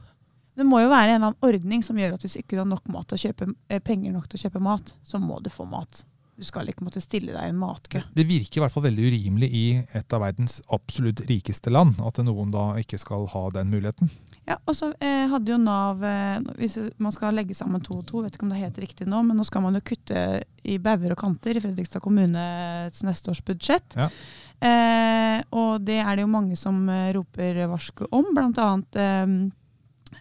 Det 0.56 0.64
må 0.64 0.80
jo 0.80 0.92
være 0.92 1.16
en 1.16 1.20
eller 1.20 1.34
annen 1.34 1.48
ordning 1.50 1.84
som 1.84 1.98
gjør 2.00 2.16
at 2.16 2.24
hvis 2.24 2.38
ikke 2.40 2.56
du 2.56 2.62
har 2.64 2.70
nok 2.70 2.86
mat 2.94 3.10
til 3.12 3.18
å 3.18 3.24
kjøpe, 3.26 3.48
eh, 3.68 3.82
penger 3.84 4.14
nok 4.16 4.30
til 4.32 4.40
å 4.40 4.44
kjøpe 4.46 4.62
mat, 4.64 4.94
så 5.04 5.20
må 5.20 5.42
du 5.44 5.50
få 5.52 5.68
mat. 5.68 6.06
Du 6.36 6.44
skal 6.44 6.68
ikke 6.68 6.84
måtte 6.84 7.00
stille 7.04 7.32
deg 7.32 7.48
i 7.48 7.52
en 7.52 7.60
matkø. 7.60 8.02
Det 8.16 8.26
virker 8.28 8.60
i 8.60 8.64
hvert 8.64 8.74
fall 8.74 8.84
veldig 8.88 9.08
urimelig 9.08 9.50
i 9.56 9.66
et 9.96 10.16
av 10.16 10.24
verdens 10.24 10.58
absolutt 10.76 11.24
rikeste 11.30 11.72
land 11.72 12.00
at 12.04 12.20
noen 12.28 12.52
da 12.52 12.74
ikke 12.82 13.00
skal 13.00 13.28
ha 13.32 13.44
den 13.56 13.72
muligheten. 13.72 14.12
Ja, 14.46 14.60
og 14.70 14.76
så 14.78 14.92
eh, 15.02 15.26
hadde 15.32 15.50
jo 15.50 15.58
Nav 15.58 16.04
eh, 16.06 16.36
Hvis 16.60 16.76
man 17.02 17.14
skal 17.16 17.34
legge 17.34 17.56
sammen 17.58 17.82
to 17.82 17.96
og 17.98 18.04
to, 18.06 18.22
vet 18.22 18.36
ikke 18.38 18.46
om 18.46 18.52
det 18.54 18.60
heter 18.62 18.86
riktig 18.86 19.08
nå, 19.10 19.24
men 19.26 19.40
nå 19.40 19.46
skal 19.48 19.64
man 19.66 19.74
jo 19.78 19.82
kutte 19.88 20.22
i 20.62 20.78
bauger 20.82 21.16
og 21.16 21.22
kanter 21.24 21.58
i 21.58 21.64
Fredrikstad 21.64 22.04
kommunes 22.06 23.02
neste 23.06 23.34
års 23.34 23.42
budsjett. 23.46 23.98
Ja. 23.98 24.10
Eh, 24.66 25.40
og 25.58 25.82
det 25.86 25.98
er 26.02 26.16
det 26.16 26.24
jo 26.26 26.32
mange 26.32 26.58
som 26.60 26.78
eh, 26.90 27.10
roper 27.18 27.64
varsku 27.72 28.06
om, 28.14 28.30
bl.a. 28.38 28.70
Eh, 29.02 29.34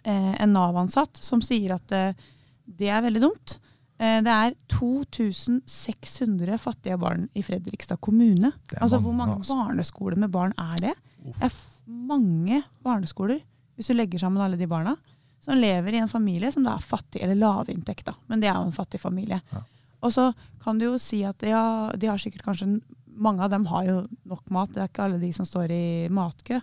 eh, 0.03 0.33
en 0.41 0.53
Nav-ansatt 0.57 1.21
som 1.21 1.41
sier 1.45 1.77
at 1.77 1.93
eh, 1.95 2.25
det 2.65 2.89
er 2.89 3.05
veldig 3.05 3.21
dumt. 3.23 3.57
Eh, 4.01 4.19
det 4.25 4.33
er 4.33 4.55
2600 4.73 6.57
fattige 6.61 6.97
barn 6.99 7.27
i 7.37 7.43
Fredrikstad 7.45 8.01
kommune. 8.03 8.51
Altså 8.81 8.97
mange, 8.97 9.03
Hvor 9.05 9.17
mange 9.21 9.37
altså. 9.39 9.57
barneskoler 9.61 10.19
med 10.25 10.33
barn 10.33 10.53
er 10.59 10.81
det? 10.89 10.95
Uff. 11.25 11.37
Det 11.39 11.45
er 11.45 11.99
mange 12.09 12.63
barneskoler, 12.85 13.39
hvis 13.75 13.91
du 13.91 13.95
legger 13.95 14.21
sammen 14.21 14.43
alle 14.43 14.59
de 14.59 14.67
barna, 14.69 14.95
som 15.43 15.59
lever 15.59 15.93
i 15.93 16.01
en 16.01 16.11
familie 16.11 16.51
som 16.51 16.65
da 16.65 16.75
er 16.75 16.85
fattig, 16.85 17.21
eller 17.21 17.37
lavinntekt, 17.37 18.07
da. 18.07 18.15
Men 18.31 18.41
det 18.41 18.49
er 18.49 18.57
jo 18.57 18.69
en 18.69 18.75
fattig 18.75 19.01
familie. 19.01 19.41
Ja. 19.51 19.61
Og 20.05 20.13
så 20.13 20.29
kan 20.63 20.79
du 20.79 20.87
jo 20.87 20.99
si 21.01 21.21
at 21.27 21.43
ja, 21.45 21.91
de 21.97 22.09
har 22.09 22.21
sikkert 22.21 22.45
kanskje 22.49 22.77
Mange 23.15 23.45
av 23.45 23.47
dem 23.47 23.63
har 23.71 23.85
jo 23.87 23.99
nok 24.27 24.49
mat, 24.51 24.73
det 24.75 24.81
er 24.83 24.89
ikke 24.89 25.05
alle 25.05 25.21
de 25.21 25.29
som 25.31 25.45
står 25.47 25.71
i 25.71 26.09
matkø. 26.11 26.57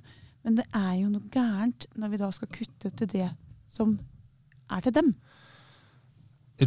Men 0.45 0.59
det 0.59 0.67
er 0.77 0.99
jo 0.99 1.07
noe 1.09 1.31
gærent 1.33 1.87
når 1.97 2.11
vi 2.13 2.19
da 2.21 2.29
skal 2.37 2.51
kutte 2.53 2.91
til 2.93 3.09
det 3.09 3.29
som 3.73 3.95
er 4.69 4.83
til 4.85 4.93
dem. 4.93 5.09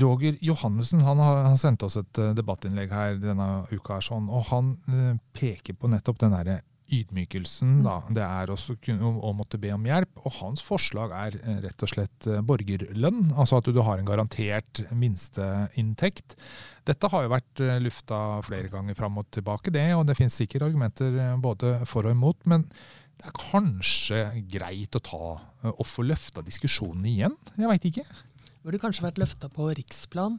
Roger 0.02 0.40
Johannessen 0.42 1.04
han 1.06 1.22
han 1.22 1.60
sendte 1.62 1.86
oss 1.86 2.00
et 2.02 2.18
eh, 2.18 2.34
debattinnlegg 2.34 2.90
her 2.98 3.20
denne 3.22 3.48
uka, 3.70 4.00
sånn, 4.02 4.26
og 4.26 4.48
han 4.50 4.74
eh, 4.90 5.14
peker 5.38 5.78
på 5.78 5.92
nettopp 5.94 6.24
den 6.24 6.34
derre 6.34 6.58
ydmykelsen. 6.94 7.80
Da. 7.86 7.96
Det 8.14 8.24
er 8.24 8.52
også 8.54 8.76
å, 8.94 9.12
å 9.30 9.32
måtte 9.38 9.60
be 9.62 9.72
om 9.74 9.86
hjelp. 9.88 10.20
Og 10.26 10.38
hans 10.40 10.64
forslag 10.66 11.14
er 11.16 11.38
eh, 11.42 11.62
rett 11.66 11.86
og 11.86 11.92
slett 11.92 12.28
eh, 12.30 12.44
borgerlønn. 12.46 13.32
Altså 13.34 13.60
at 13.60 13.70
du 13.72 13.82
har 13.86 14.02
en 14.02 14.08
garantert 14.08 14.84
minsteinntekt. 14.94 16.38
Dette 16.86 17.10
har 17.12 17.26
jo 17.26 17.34
vært 17.34 17.64
eh, 17.64 17.80
lufta 17.84 18.22
flere 18.46 18.72
ganger 18.74 18.98
fram 18.98 19.18
og 19.22 19.30
tilbake, 19.34 19.74
det, 19.74 19.88
og 19.98 20.06
det 20.10 20.18
finnes 20.20 20.38
sikkert 20.38 20.68
argumenter 20.70 21.18
både 21.42 21.80
for 21.90 22.06
og 22.06 22.16
imot. 22.16 22.46
men 22.50 22.70
det 23.16 23.30
er 23.30 23.36
kanskje 23.40 24.18
greit 24.52 24.98
å 24.98 25.00
ta 25.00 25.28
og 25.72 25.86
få 25.88 26.04
løfta 26.04 26.42
diskusjonen 26.44 27.06
igjen. 27.08 27.38
Jeg 27.56 27.70
veit 27.72 27.86
ikke. 27.88 28.04
Burde 28.66 28.82
kanskje 28.82 29.06
vært 29.06 29.22
løfta 29.22 29.48
på 29.56 29.70
riksplan. 29.78 30.36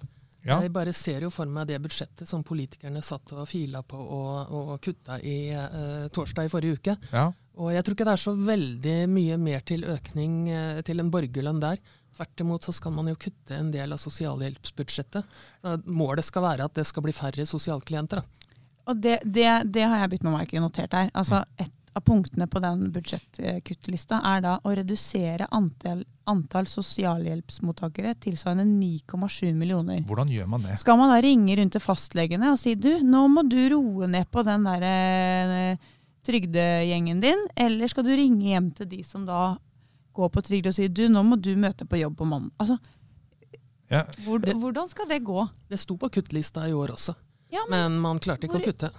Ja. 0.47 0.61
Jeg 0.63 0.73
bare 0.75 0.95
ser 0.95 1.27
jo 1.27 1.31
for 1.35 1.51
meg 1.51 1.67
det 1.71 1.81
budsjettet 1.83 2.29
som 2.31 2.45
politikerne 2.47 3.03
satt 3.05 3.33
og 3.35 3.49
fila 3.51 3.83
på 3.83 3.99
og, 3.99 4.55
og 4.55 4.73
kutta 4.85 5.19
i 5.19 5.51
uh, 5.51 6.07
torsdag 6.15 6.47
i 6.47 6.53
forrige 6.53 6.79
uke. 6.79 6.97
Ja. 7.11 7.29
Og 7.57 7.73
jeg 7.73 7.83
tror 7.83 7.97
ikke 7.97 8.07
det 8.07 8.15
er 8.15 8.23
så 8.23 8.35
veldig 8.37 8.97
mye 9.11 9.39
mer 9.43 9.65
til 9.67 9.87
økning 9.91 10.45
uh, 10.53 10.83
til 10.87 11.03
en 11.03 11.11
borgerlønn 11.11 11.63
der. 11.65 11.81
Tvert 12.17 12.45
imot 12.45 12.65
så 12.69 12.73
skal 12.73 12.95
man 12.97 13.11
jo 13.11 13.19
kutte 13.21 13.59
en 13.59 13.73
del 13.75 13.93
av 13.93 14.01
sosialhjelpsbudsjettet. 14.01 15.35
Så 15.61 15.77
målet 15.85 16.25
skal 16.25 16.47
være 16.47 16.69
at 16.71 16.79
det 16.79 16.87
skal 16.89 17.05
bli 17.05 17.17
færre 17.17 17.45
sosialklienter. 17.49 18.23
Da. 18.23 18.53
Og 18.87 19.03
det, 19.03 19.19
det, 19.25 19.49
det 19.75 19.85
har 19.85 20.05
jeg 20.05 20.15
bitt 20.15 20.25
meg 20.25 20.39
merke 20.39 20.57
i 20.57 20.63
notert 20.63 20.95
her. 20.95 21.11
Altså 21.17 21.43
Et 21.61 21.75
av 21.97 22.05
punktene 22.05 22.45
på 22.53 22.61
den 22.61 22.91
budsjettkuttlista 22.93 24.19
er 24.35 24.43
da 24.45 24.55
å 24.69 24.73
redusere 24.77 25.47
antall, 25.57 26.03
antall 26.29 26.67
sosialhjelpsmottakere 26.69 28.15
tilsvarende 28.21 28.67
9,7 28.69 29.55
millioner. 29.57 30.03
Hvordan 30.09 30.29
gjør 30.33 30.51
man 30.53 30.67
det? 30.67 30.77
Skal 30.83 30.99
man 31.01 31.13
da 31.15 31.21
ringe 31.25 31.57
rundt 31.57 31.73
til 31.77 31.85
fastlegene 31.85 32.53
og 32.53 32.59
si 32.61 32.75
du, 32.77 32.91
nå 33.07 33.25
må 33.33 33.47
du 33.49 33.59
roe 33.73 34.09
ned 34.13 34.29
på 34.33 34.45
den 34.47 34.67
der 34.69 34.85
eh, 34.91 35.87
trygdegjengen 36.27 37.23
din, 37.23 37.47
eller 37.57 37.89
skal 37.89 38.05
du 38.07 38.13
ringe 38.19 38.51
hjem 38.53 38.71
til 38.77 38.89
de 38.91 39.01
som 39.07 39.25
da 39.29 39.55
går 40.17 40.31
på 40.33 40.43
trygd 40.47 40.71
og 40.71 40.77
si 40.77 40.89
du, 40.89 41.07
nå 41.13 41.23
må 41.25 41.37
du 41.41 41.53
møte 41.61 41.87
på 41.89 41.99
jobb 42.01 42.17
på 42.21 42.29
mandag. 42.29 42.53
Altså, 42.63 42.79
Ja. 43.89 44.01
hvordan 44.27 44.89
skal 44.91 45.07
det 45.07 45.21
gå? 45.23 45.45
Det 45.71 45.79
sto 45.79 45.95
på 45.97 46.09
kuttlista 46.11 46.65
i 46.67 46.73
år 46.75 46.91
også, 46.97 47.15
Ja, 47.57 47.65
men, 47.73 47.93
men 47.97 48.01
man 48.05 48.21
klarte 48.23 48.47
ikke 48.47 48.59
Hvor- 48.61 48.69
å 48.69 48.73
kutte. 48.73 48.91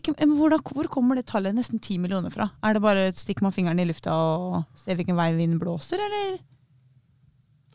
ikke, 0.00 0.14
men 0.22 0.34
hvor, 0.38 0.50
da, 0.54 0.58
hvor 0.64 0.88
kommer 0.88 1.18
det 1.20 1.26
tallet 1.28 1.54
nesten 1.56 1.78
10 1.82 1.98
millioner 2.00 2.32
fra? 2.32 2.48
Er 2.64 2.74
det 2.78 2.82
bare 2.84 3.06
stikker 3.12 3.44
man 3.44 3.52
fingeren 3.52 3.80
i 3.82 3.84
lufta 3.88 4.14
og 4.16 4.62
ser 4.80 4.96
hvilken 4.98 5.18
vei 5.18 5.30
vinden 5.36 5.60
blåser, 5.60 6.00
eller? 6.00 6.38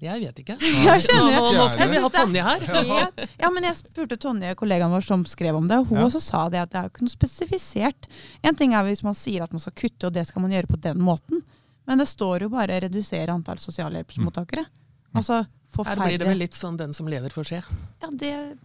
Jeg 0.01 0.17
vet 0.23 0.39
ikke. 0.41 0.55
Jeg 0.87 1.03
skjønner. 1.05 1.35
Nå, 1.53 1.65
skal 1.69 1.91
vi 1.91 1.99
ha 2.01 2.09
Tonje 2.09 2.41
her. 2.47 2.63
Ja. 2.89 3.03
ja, 3.43 3.49
men 3.53 3.67
jeg 3.67 3.77
spurte 3.77 4.17
Tonje, 4.17 4.55
kollegaen 4.57 4.89
vår 4.95 5.03
som 5.05 5.25
skrev 5.29 5.59
om 5.59 5.67
det, 5.69 5.77
og 5.77 5.91
hun 5.91 5.99
Ja. 6.01 6.07
også 6.07 6.21
sa 6.25 6.47
det 6.49 6.57
at 6.63 6.71
det 6.73 6.79
er 6.81 6.89
ikke 6.89 7.05
noe 7.05 7.13
spesifisert. 7.13 8.07
En 8.41 8.57
ting 8.57 8.73
er 8.73 8.81
hvis 8.87 9.03
man 9.05 9.13
sier 9.13 9.45
at 9.45 9.53
man 9.53 9.61
skal 9.61 9.75
kutte, 9.77 10.09
og 10.09 10.15
det 10.17 10.25
skal 10.31 10.41
man 10.41 10.55
gjøre 10.55 10.71
på 10.73 10.79
den 10.81 10.97
måten. 11.05 11.43
Men 11.85 12.01
det 12.01 12.07
står 12.09 12.47
jo 12.47 12.49
bare 12.49 12.79
'redusere 12.81 13.29
antall 13.29 13.61
sosialhjelpsmottakere'. 13.61 14.65
Altså 15.13 15.43
få 15.71 15.85
Her 15.85 15.95
blir 16.01 16.17
det 16.17 16.27
vel 16.27 16.37
litt 16.41 16.57
sånn 16.57 16.77
den 16.81 16.93
som 16.97 17.05
lever 17.07 17.29
får 17.29 17.45
se. 17.47 17.61
Ja, 18.01 18.09
det 18.09 18.57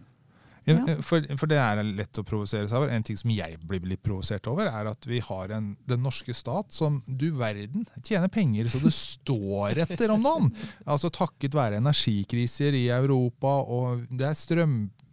Ja. 0.67 0.97
For, 1.05 1.23
for 1.39 1.47
det 1.47 1.59
er 1.61 1.79
lett 1.85 2.19
å 2.19 2.25
provosere 2.27 2.67
seg 2.67 2.81
over. 2.81 2.91
En 2.91 3.05
ting 3.07 3.17
som 3.19 3.31
jeg 3.31 3.55
blir 3.67 3.85
litt 3.87 4.03
provosert 4.03 4.47
over, 4.51 4.67
er 4.67 4.89
at 4.91 5.07
vi 5.07 5.21
har 5.23 5.53
en, 5.55 5.71
den 5.87 6.03
norske 6.03 6.35
stat 6.35 6.75
som 6.75 6.99
du 7.07 7.29
verden 7.39 7.87
tjener 8.03 8.31
penger 8.31 8.67
så 8.71 8.81
det 8.83 8.91
står 8.95 9.83
etter 9.85 10.11
om 10.13 10.25
dagen. 10.25 10.51
Altså 10.85 11.11
Takket 11.13 11.55
være 11.55 11.79
energikriser 11.79 12.75
i 12.77 12.87
Europa, 12.93 13.59
og 13.63 14.03
det 14.11 14.27
er 14.27 14.37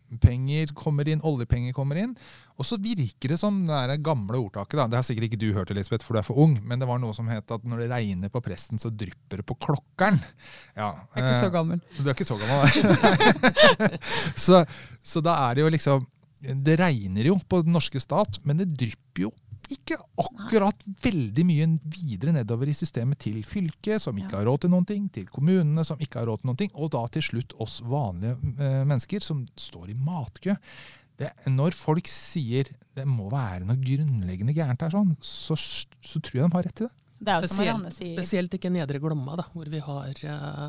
strømpenger 0.04 0.74
kommer 0.74 1.08
inn, 1.08 1.22
oljepenger 1.22 1.72
kommer 1.72 1.96
inn. 1.96 2.14
Og 2.56 2.64
så 2.66 2.76
virker 2.78 3.32
det 3.32 3.38
som 3.40 3.66
det 3.66 3.74
er 3.74 4.02
gamle 4.02 4.38
ordtaket, 4.38 4.78
da. 4.78 4.86
det 4.86 4.96
har 4.96 5.04
sikkert 5.04 5.26
ikke 5.28 5.40
du 5.40 5.52
hørt, 5.54 5.70
Elisabeth, 5.70 6.04
for 6.04 6.14
du 6.14 6.18
er 6.20 6.26
for 6.26 6.38
ung, 6.38 6.60
men 6.62 6.78
det 6.78 6.86
var 6.86 7.00
noe 7.00 7.14
som 7.14 7.26
het 7.28 7.50
at 7.50 7.64
når 7.64 7.82
det 7.82 7.90
regner 7.90 8.30
på 8.30 8.42
presten, 8.44 8.78
så 8.78 8.90
drypper 8.90 9.40
det 9.40 9.46
på 9.46 9.56
klokkeren. 9.58 10.20
Ja, 10.76 10.92
er 11.14 11.24
ikke 11.24 11.40
så 11.40 11.48
eh, 11.48 11.54
gammel. 11.54 11.80
du 11.98 12.04
er 12.06 12.14
ikke 12.14 12.28
så 12.28 12.38
gammel, 12.38 12.68
så, 14.44 14.64
så 15.02 15.24
da 15.24 15.34
er 15.48 15.56
det 15.56 15.64
jo 15.64 15.72
liksom 15.72 16.10
Det 16.44 16.74
regner 16.76 17.24
jo 17.24 17.38
på 17.48 17.62
den 17.64 17.72
norske 17.72 18.00
stat, 18.00 18.38
men 18.44 18.58
det 18.60 18.68
drypper 18.76 19.26
jo 19.26 19.30
ikke 19.72 19.96
akkurat 20.20 20.82
veldig 21.04 21.44
mye 21.46 21.68
videre 21.94 22.34
nedover 22.36 22.70
i 22.70 22.76
systemet 22.76 23.20
til 23.24 23.40
fylket, 23.46 24.02
som 24.02 24.18
ikke 24.18 24.36
har 24.38 24.48
råd 24.48 24.64
til 24.64 24.72
noen 24.74 24.88
ting, 24.88 25.06
til 25.12 25.28
kommunene, 25.32 25.84
som 25.86 26.00
ikke 26.02 26.20
har 26.20 26.28
råd 26.30 26.42
til 26.42 26.50
noen 26.50 26.60
ting, 26.60 26.74
og 26.74 26.92
da 26.94 27.04
til 27.14 27.24
slutt 27.24 27.54
oss 27.62 27.80
vanlige 27.86 28.36
eh, 28.58 28.82
mennesker 28.84 29.24
som 29.24 29.44
står 29.56 29.92
i 29.94 29.98
matkø. 29.98 30.56
Det, 31.20 31.30
når 31.46 31.76
folk 31.78 32.08
sier 32.10 32.72
det 32.96 33.04
må 33.06 33.28
være 33.30 33.62
noe 33.68 33.78
grunnleggende 33.78 34.54
gærent 34.56 34.82
her, 34.82 34.94
sånn, 34.94 35.14
så, 35.22 35.54
så 35.54 36.20
tror 36.20 36.40
jeg 36.40 36.48
de 36.48 36.56
har 36.56 36.66
rett 36.66 36.80
til 36.82 36.88
det. 36.90 36.96
Det 37.24 37.32
er 37.32 37.44
jo 37.44 37.48
som 37.48 37.60
Spesielt, 37.62 37.94
sier. 37.96 38.16
spesielt 38.18 38.56
ikke 38.58 38.72
Nedre 38.74 39.00
Glomma, 39.00 39.36
da, 39.38 39.46
hvor 39.54 39.70
vi 39.70 39.80
har, 39.80 40.24
uh, 40.26 40.66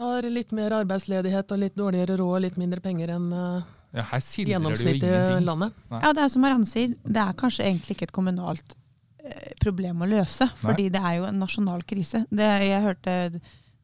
har 0.00 0.28
litt 0.30 0.54
mer 0.56 0.78
arbeidsledighet 0.78 1.52
og 1.52 1.60
litt 1.60 1.76
dårligere 1.76 2.16
råd 2.22 2.36
og 2.38 2.44
litt 2.46 2.60
mindre 2.60 2.80
penger 2.84 3.12
enn 3.16 3.26
eh, 3.36 3.68
Ja, 3.92 4.02
her 4.12 4.20
sildrer 4.20 4.60
det 4.60 5.00
jo 5.00 5.16
ingenting. 5.36 5.46
landet. 5.46 5.72
Ja, 5.90 6.12
det 6.12 6.22
er 6.22 6.28
som 6.28 6.42
Marianne 6.42 6.66
sier, 6.66 6.92
det 7.04 7.16
er 7.24 7.32
kanskje 7.40 7.64
egentlig 7.66 7.96
ikke 7.96 8.06
et 8.08 8.12
kommunalt 8.14 8.76
eh, 9.24 9.52
problem 9.60 10.02
å 10.02 10.08
løse, 10.10 10.46
fordi 10.62 10.88
det 10.94 11.00
er 11.02 11.16
jo 11.18 11.24
en 11.26 11.40
nasjonal 11.42 11.82
krise. 11.82 12.24
Det, 12.30 12.46
jeg 12.68 12.82
hørte 12.84 13.40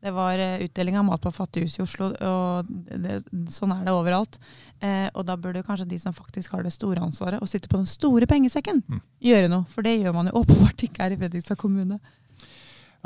det 0.07 0.13
var 0.15 0.39
eh, 0.39 0.61
utdeling 0.63 0.97
av 1.01 1.05
mat 1.09 1.21
på 1.25 1.33
Fattighus 1.35 1.79
i 1.79 1.83
Oslo, 1.83 2.13
og 2.15 2.69
det, 2.71 3.17
sånn 3.51 3.73
er 3.75 3.85
det 3.89 3.95
overalt. 3.97 4.39
Eh, 4.79 5.09
og 5.17 5.25
da 5.27 5.35
burde 5.41 5.65
kanskje 5.67 5.89
de 5.89 5.99
som 5.99 6.13
faktisk 6.15 6.53
har 6.55 6.63
det 6.63 6.71
store 6.77 7.01
ansvaret, 7.03 7.41
og 7.43 7.49
sitter 7.51 7.67
på 7.73 7.81
den 7.81 7.87
store 7.91 8.27
pengesekken, 8.31 8.85
Mm. 8.87 9.01
gjøre 9.25 9.49
noe. 9.51 9.65
For 9.73 9.83
det 9.83 9.97
gjør 9.99 10.15
man 10.15 10.27
jo 10.31 10.43
åpenbart 10.45 10.85
ikke 10.87 11.03
her 11.03 11.11
i 11.11 11.17
Fredrikstad 11.17 11.57
kommune. 11.59 11.99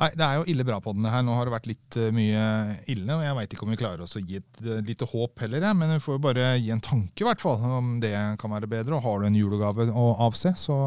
Nei, 0.01 0.09
Det 0.17 0.25
er 0.25 0.39
jo 0.41 0.45
ille 0.49 0.65
bra 0.65 0.79
på 0.81 0.95
den 0.97 1.05
her. 1.13 1.23
Nå 1.27 1.35
har 1.37 1.45
det 1.45 1.53
vært 1.53 1.67
litt 1.69 1.97
eh, 2.01 2.11
mye 2.17 2.45
ille, 2.89 3.13
og 3.19 3.23
jeg 3.27 3.37
veit 3.37 3.53
ikke 3.57 3.67
om 3.67 3.73
vi 3.75 3.81
klarer 3.83 4.05
oss 4.07 4.17
å 4.17 4.23
gi 4.25 4.39
et 4.41 4.63
eh, 4.65 4.81
lite 4.87 5.05
håp 5.11 5.43
heller. 5.45 5.67
Men 5.77 5.93
vi 5.95 6.01
får 6.05 6.17
jo 6.17 6.23
bare 6.25 6.47
gi 6.59 6.71
en 6.73 6.81
tanke, 6.81 7.21
i 7.21 7.29
hvert 7.29 7.43
fall, 7.45 7.61
om 7.79 7.99
det 8.03 8.15
kan 8.41 8.55
være 8.55 8.71
bedre. 8.71 8.97
Og 8.97 9.05
har 9.05 9.21
du 9.21 9.29
en 9.29 9.37
julegave 9.37 9.91
å 9.93 10.07
avse, 10.27 10.55
så 10.57 10.79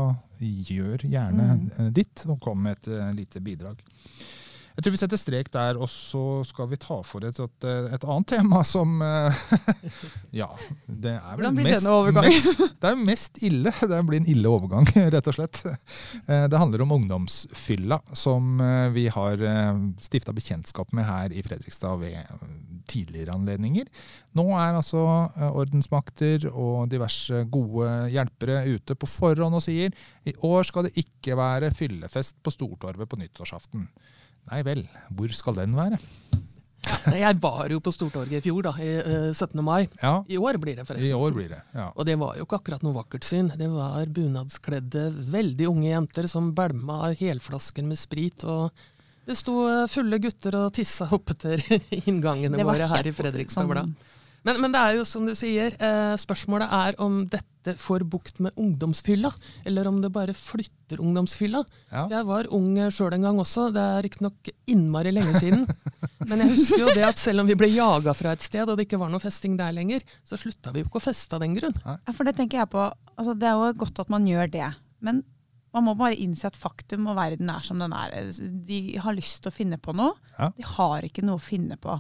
gjør 0.44 1.06
gjerne 1.08 1.46
Mm. 1.54 1.68
eh, 1.80 1.90
ditt, 1.96 2.26
og 2.28 2.40
kom 2.42 2.64
med 2.66 2.78
et 2.82 3.16
lite 3.16 3.40
bidrag. 3.46 3.80
Jeg 4.74 4.84
tror 4.86 4.94
vi 4.96 5.00
setter 5.04 5.20
strek 5.22 5.50
der, 5.54 5.78
og 5.78 5.90
så 5.92 6.42
skal 6.50 6.70
vi 6.72 6.80
ta 6.82 6.96
for 7.06 7.22
et, 7.28 7.38
et, 7.38 7.66
et 7.94 8.06
annet 8.10 8.30
tema 8.32 8.64
som 8.66 8.96
eh, 9.06 9.42
Ja, 10.42 10.48
det 10.88 11.14
er 11.20 11.38
vel 11.38 11.52
mest, 11.60 11.86
mest 12.18 12.64
Det 12.82 12.90
er 12.90 12.98
mest 12.98 13.38
ille. 13.46 13.74
Det 13.94 14.00
blir 14.08 14.24
en 14.24 14.30
ille 14.34 14.50
overgang, 14.50 14.90
rett 15.14 15.30
og 15.30 15.38
slett. 15.38 15.62
Eh, 15.70 16.46
Det 16.50 16.58
handler 16.58 16.82
om 16.88 16.96
ungdomsfylla, 16.98 18.00
som 18.18 18.58
eh, 18.66 18.88
vi 18.96 19.06
har 19.14 19.44
stifta 20.02 20.34
bekjentskap 20.34 20.90
med 20.98 21.06
her 21.06 21.36
i 21.38 21.44
Fredrikstad 21.46 22.02
ved 22.02 22.18
tidligere 22.90 23.36
anledninger. 23.38 23.86
Nå 24.36 24.48
er 24.58 24.74
altså 24.80 25.04
ordensmakter 25.54 26.50
og 26.50 26.90
diverse 26.92 27.44
gode 27.54 27.92
hjelpere 28.12 28.64
ute 28.74 28.98
på 28.98 29.08
forhånd 29.10 29.56
og 29.60 29.64
sier 29.64 29.94
i 30.28 30.34
år 30.44 30.66
skal 30.68 30.90
det 30.90 30.98
ikke 31.00 31.38
være 31.40 31.72
fyllefest 31.78 32.42
på 32.44 32.52
Stortorvet 32.54 33.10
på 33.10 33.22
nyttårsaften. 33.22 33.86
Nei 34.52 34.62
vel, 34.68 34.84
hvor 35.16 35.32
skal 35.34 35.56
den 35.62 35.76
være? 35.78 36.00
Jeg 37.24 37.38
var 37.40 37.70
jo 37.72 37.78
på 37.84 37.92
Stortorget 37.96 38.42
i 38.42 38.44
fjor, 38.44 38.66
da, 38.66 38.74
i, 38.84 38.90
eh, 39.00 39.30
17. 39.32 39.62
mai. 39.64 39.86
Ja, 40.02 40.18
I 40.28 40.36
år 40.40 40.58
blir 40.60 40.76
det, 40.76 40.84
forresten. 40.88 41.08
i 41.08 41.14
år 41.16 41.32
blir 41.36 41.48
det. 41.54 41.62
Ja. 41.74 41.86
Og 41.96 42.06
det 42.10 42.18
var 42.20 42.36
jo 42.36 42.44
ikke 42.44 42.60
akkurat 42.60 42.84
noe 42.84 42.98
vakkert 42.98 43.24
syn. 43.28 43.52
Det 43.60 43.70
var 43.72 44.06
bunadskledde, 44.12 45.06
veldig 45.32 45.70
unge 45.72 45.88
jenter 45.94 46.28
som 46.32 46.52
bælma 46.56 47.14
helflasker 47.20 47.88
med 47.88 48.00
sprit. 48.02 48.44
og 48.44 48.72
det 49.26 49.38
sto 49.40 49.62
eh, 49.72 49.86
fulle 49.88 50.20
gutter 50.20 50.58
og 50.60 50.74
tissa 50.76 51.08
oppetter 51.16 51.64
inngangene 52.04 52.58
Det 52.60 52.66
var 52.68 52.76
våre 52.76 52.90
her 52.92 53.08
i 53.08 53.16
Fredrikstad 53.16 53.64
sånn- 53.64 53.72
Blad. 53.72 53.94
Men, 54.44 54.60
men 54.62 54.74
det 54.76 54.80
er 54.84 54.98
jo 55.00 55.06
som 55.08 55.26
du 55.28 55.34
sier, 55.38 55.76
eh, 55.80 56.14
spørsmålet 56.20 56.72
er 56.76 56.98
om 57.04 57.22
dette 57.32 57.78
får 57.80 58.04
bukt 58.12 58.42
med 58.44 58.52
ungdomsfylla, 58.60 59.30
eller 59.64 59.88
om 59.88 60.02
det 60.04 60.10
bare 60.12 60.34
flytter 60.36 61.00
ungdomsfylla. 61.00 61.62
Ja. 61.94 62.04
Jeg 62.12 62.28
var 62.28 62.50
ung 62.52 62.74
sjøl 62.92 63.16
en 63.16 63.24
gang 63.24 63.40
også, 63.40 63.70
det 63.72 63.84
er 63.94 64.04
riktignok 64.04 64.52
innmari 64.68 65.14
lenge 65.16 65.40
siden. 65.40 65.64
Men 66.28 66.44
jeg 66.44 66.58
husker 66.58 66.82
jo 66.84 66.92
det 66.92 67.06
at 67.08 67.22
selv 67.22 67.44
om 67.44 67.48
vi 67.48 67.56
ble 67.60 67.72
jaga 67.72 68.12
fra 68.20 68.34
et 68.36 68.44
sted, 68.44 68.68
og 68.68 68.76
det 68.76 68.88
ikke 68.90 69.00
var 69.00 69.12
noe 69.14 69.24
festing 69.24 69.56
der 69.60 69.72
lenger, 69.76 70.04
så 70.28 70.40
slutta 70.40 70.74
vi 70.76 70.84
jo 70.84 70.90
ikke 70.90 71.00
å 71.00 71.06
feste 71.08 71.38
av 71.40 71.44
den 71.46 71.56
grunn. 71.56 71.78
Ja, 71.86 71.98
for 72.12 72.28
det 72.28 72.36
tenker 72.40 72.60
jeg 72.66 72.72
på. 72.74 72.90
Altså, 73.16 73.38
det 73.40 73.48
er 73.48 73.56
jo 73.60 73.72
godt 73.86 74.04
at 74.04 74.12
man 74.12 74.28
gjør 74.28 74.52
det. 74.52 74.74
Men 75.04 75.24
man 75.74 75.88
må 75.88 75.96
bare 75.98 76.20
innse 76.20 76.52
at 76.52 76.60
faktum 76.60 77.08
og 77.10 77.16
verden 77.18 77.50
er 77.50 77.64
som 77.66 77.80
den 77.82 77.96
er. 77.98 78.28
De 78.68 78.82
har 79.02 79.16
lyst 79.18 79.40
til 79.42 79.50
å 79.50 79.56
finne 79.56 79.80
på 79.82 79.96
noe. 79.98 80.14
Ja. 80.36 80.52
De 80.54 80.68
har 80.76 81.08
ikke 81.08 81.24
noe 81.26 81.40
å 81.40 81.44
finne 81.44 81.80
på. 81.82 81.96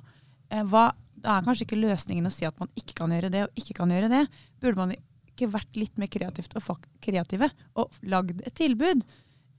Eh, 0.53 0.61
Hva, 0.69 0.89
det 1.23 1.31
er 1.31 1.43
kanskje 1.45 1.65
ikke 1.65 1.79
løsningen 1.79 2.27
å 2.27 2.31
si 2.35 2.45
at 2.47 2.57
man 2.59 2.69
ikke 2.79 2.97
kan 2.99 3.13
gjøre 3.15 3.31
det 3.31 3.43
og 3.47 3.59
ikke 3.59 3.75
kan 3.79 3.91
gjøre 3.95 4.09
det. 4.11 4.23
Burde 4.61 4.81
man 4.81 4.93
ikke 4.93 5.47
vært 5.53 5.77
litt 5.79 5.97
mer 6.01 6.11
kreativt 6.11 6.55
og 6.59 6.65
fak 6.65 6.87
kreative 7.03 7.47
og 7.79 7.95
lagd 8.11 8.43
et 8.43 8.55
tilbud? 8.59 9.05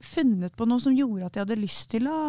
Funnet 0.05 0.53
på 0.55 0.67
noe 0.69 0.83
som 0.83 0.93
gjorde 0.95 1.25
at 1.25 1.33
de 1.33 1.41
hadde 1.41 1.57
lyst 1.57 1.89
til 1.95 2.05
å, 2.11 2.19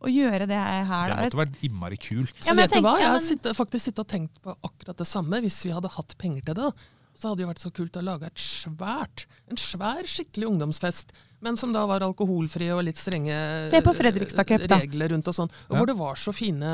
å 0.00 0.08
gjøre 0.12 0.46
det 0.48 0.56
her. 0.58 1.10
Det 1.12 1.16
da. 1.18 1.24
måtte 1.26 1.40
vært 1.42 1.64
innmari 1.68 1.98
kult. 2.00 2.32
Ja, 2.46 2.54
men 2.54 2.64
jeg 2.64 2.76
tenker- 2.78 3.02
Jeg 3.02 3.10
har 3.12 3.20
men- 3.20 3.58
faktisk 3.60 3.84
sittet 3.90 4.04
og 4.06 4.08
tenkt 4.08 4.40
på 4.42 4.56
akkurat 4.64 4.96
det 4.96 5.06
samme. 5.06 5.42
Hvis 5.44 5.60
vi 5.66 5.74
hadde 5.76 5.92
hatt 5.92 6.16
penger 6.16 6.42
til 6.48 6.54
det, 6.54 6.72
så 7.18 7.28
hadde 7.28 7.42
det 7.44 7.48
vært 7.50 7.64
så 7.66 7.72
kult 7.74 7.92
å 7.98 8.04
lage 8.04 8.26
et 8.26 8.40
svært, 8.40 9.26
en 9.50 9.56
svær, 9.56 10.02
skikkelig 10.06 10.48
ungdomsfest. 10.48 11.12
Men 11.40 11.56
som 11.56 11.72
da 11.72 11.84
var 11.86 12.00
alkoholfrie 12.02 12.72
og 12.74 12.82
litt 12.84 12.96
strenge 12.98 13.34
Se 13.70 13.80
på 13.84 13.92
Cup, 13.94 14.64
regler 14.70 15.08
rundt 15.12 15.28
og 15.28 15.34
sånn. 15.34 15.50
Og 15.68 15.74
Ja. 15.74 15.78
Hvor 15.78 15.86
det 15.86 15.96
var 15.98 16.14
så 16.18 16.32
fine 16.34 16.66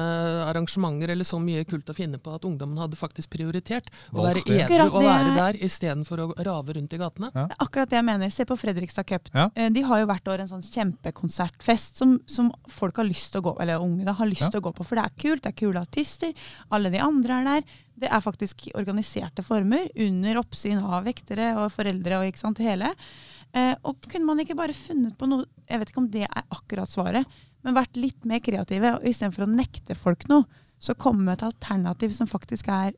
arrangementer 0.48 1.10
eller 1.10 1.24
så 1.24 1.38
mye 1.42 1.64
kult 1.68 1.86
å 1.92 1.94
finne 1.96 2.18
på 2.18 2.34
at 2.34 2.42
ungdommen 2.48 2.78
hadde 2.80 2.96
faktisk 2.96 3.30
prioritert 3.30 3.90
å 4.12 4.24
være 4.24 4.42
edru 4.46 4.86
og 4.90 5.02
være 5.04 5.34
der 5.36 5.58
istedenfor 5.64 6.22
å 6.24 6.28
rave 6.46 6.74
rundt 6.78 6.92
i 6.96 7.00
gatene. 7.00 7.30
Er 7.34 7.56
akkurat 7.60 7.90
det 7.90 7.98
jeg 7.98 8.04
mener. 8.08 8.30
Se 8.30 8.44
på 8.48 8.56
Fredrikstad 8.58 9.06
Cup. 9.06 9.28
Ja. 9.34 9.50
Eh, 9.54 9.68
De 9.74 9.82
har 9.82 10.00
jo 10.00 10.06
hvert 10.06 10.24
år 10.32 10.40
en 10.40 10.48
sånn 10.48 10.62
kjempekonsertfest 10.64 11.96
som, 12.00 12.20
som 12.26 12.52
folk 12.68 12.96
har 12.96 13.04
lyst 13.08 13.32
til 13.32 13.42
å 13.42 13.48
gå 13.50 13.56
eller 13.60 13.80
unge 13.82 14.04
da, 14.04 14.12
har 14.16 14.26
lyst 14.26 14.42
Ja. 14.46 14.50
til 14.50 14.60
å 14.60 14.68
gå 14.70 14.74
på. 14.74 14.84
For 14.86 14.96
det 14.96 15.04
er 15.04 15.14
kult, 15.20 15.42
det 15.42 15.52
er 15.52 15.58
kule 15.60 15.80
artister, 15.80 16.32
alle 16.70 16.90
de 16.90 16.98
andre 16.98 17.40
er 17.40 17.44
der. 17.44 17.62
Det 17.96 18.08
er 18.10 18.20
faktisk 18.20 18.68
organiserte 18.74 19.44
former 19.44 19.88
under 19.96 20.40
oppsyn 20.40 20.80
av 20.82 21.04
vektere 21.06 21.52
og 21.56 21.70
foreldre 21.70 22.18
og 22.18 22.32
ikke 22.32 22.38
sant, 22.42 22.58
hele. 22.58 22.92
Eh, 23.54 23.74
og 23.86 24.02
kunne 24.10 24.26
man 24.26 24.42
ikke 24.42 24.56
bare 24.58 24.74
funnet 24.74 25.14
på 25.18 25.28
noe, 25.30 25.46
jeg 25.68 25.80
vet 25.80 25.92
ikke 25.92 26.02
om 26.02 26.10
det 26.10 26.26
er 26.26 26.46
akkurat 26.50 26.90
svaret, 26.90 27.38
men 27.64 27.76
vært 27.76 27.96
litt 27.96 28.26
mer 28.28 28.42
kreative, 28.44 28.96
og 28.98 29.06
istedenfor 29.06 29.46
å 29.46 29.52
nekte 29.52 29.96
folk 29.96 30.26
noe, 30.28 30.44
så 30.82 30.96
komme 30.98 31.22
med 31.24 31.38
et 31.38 31.46
alternativ 31.46 32.12
som 32.16 32.28
faktisk 32.28 32.68
er 32.68 32.92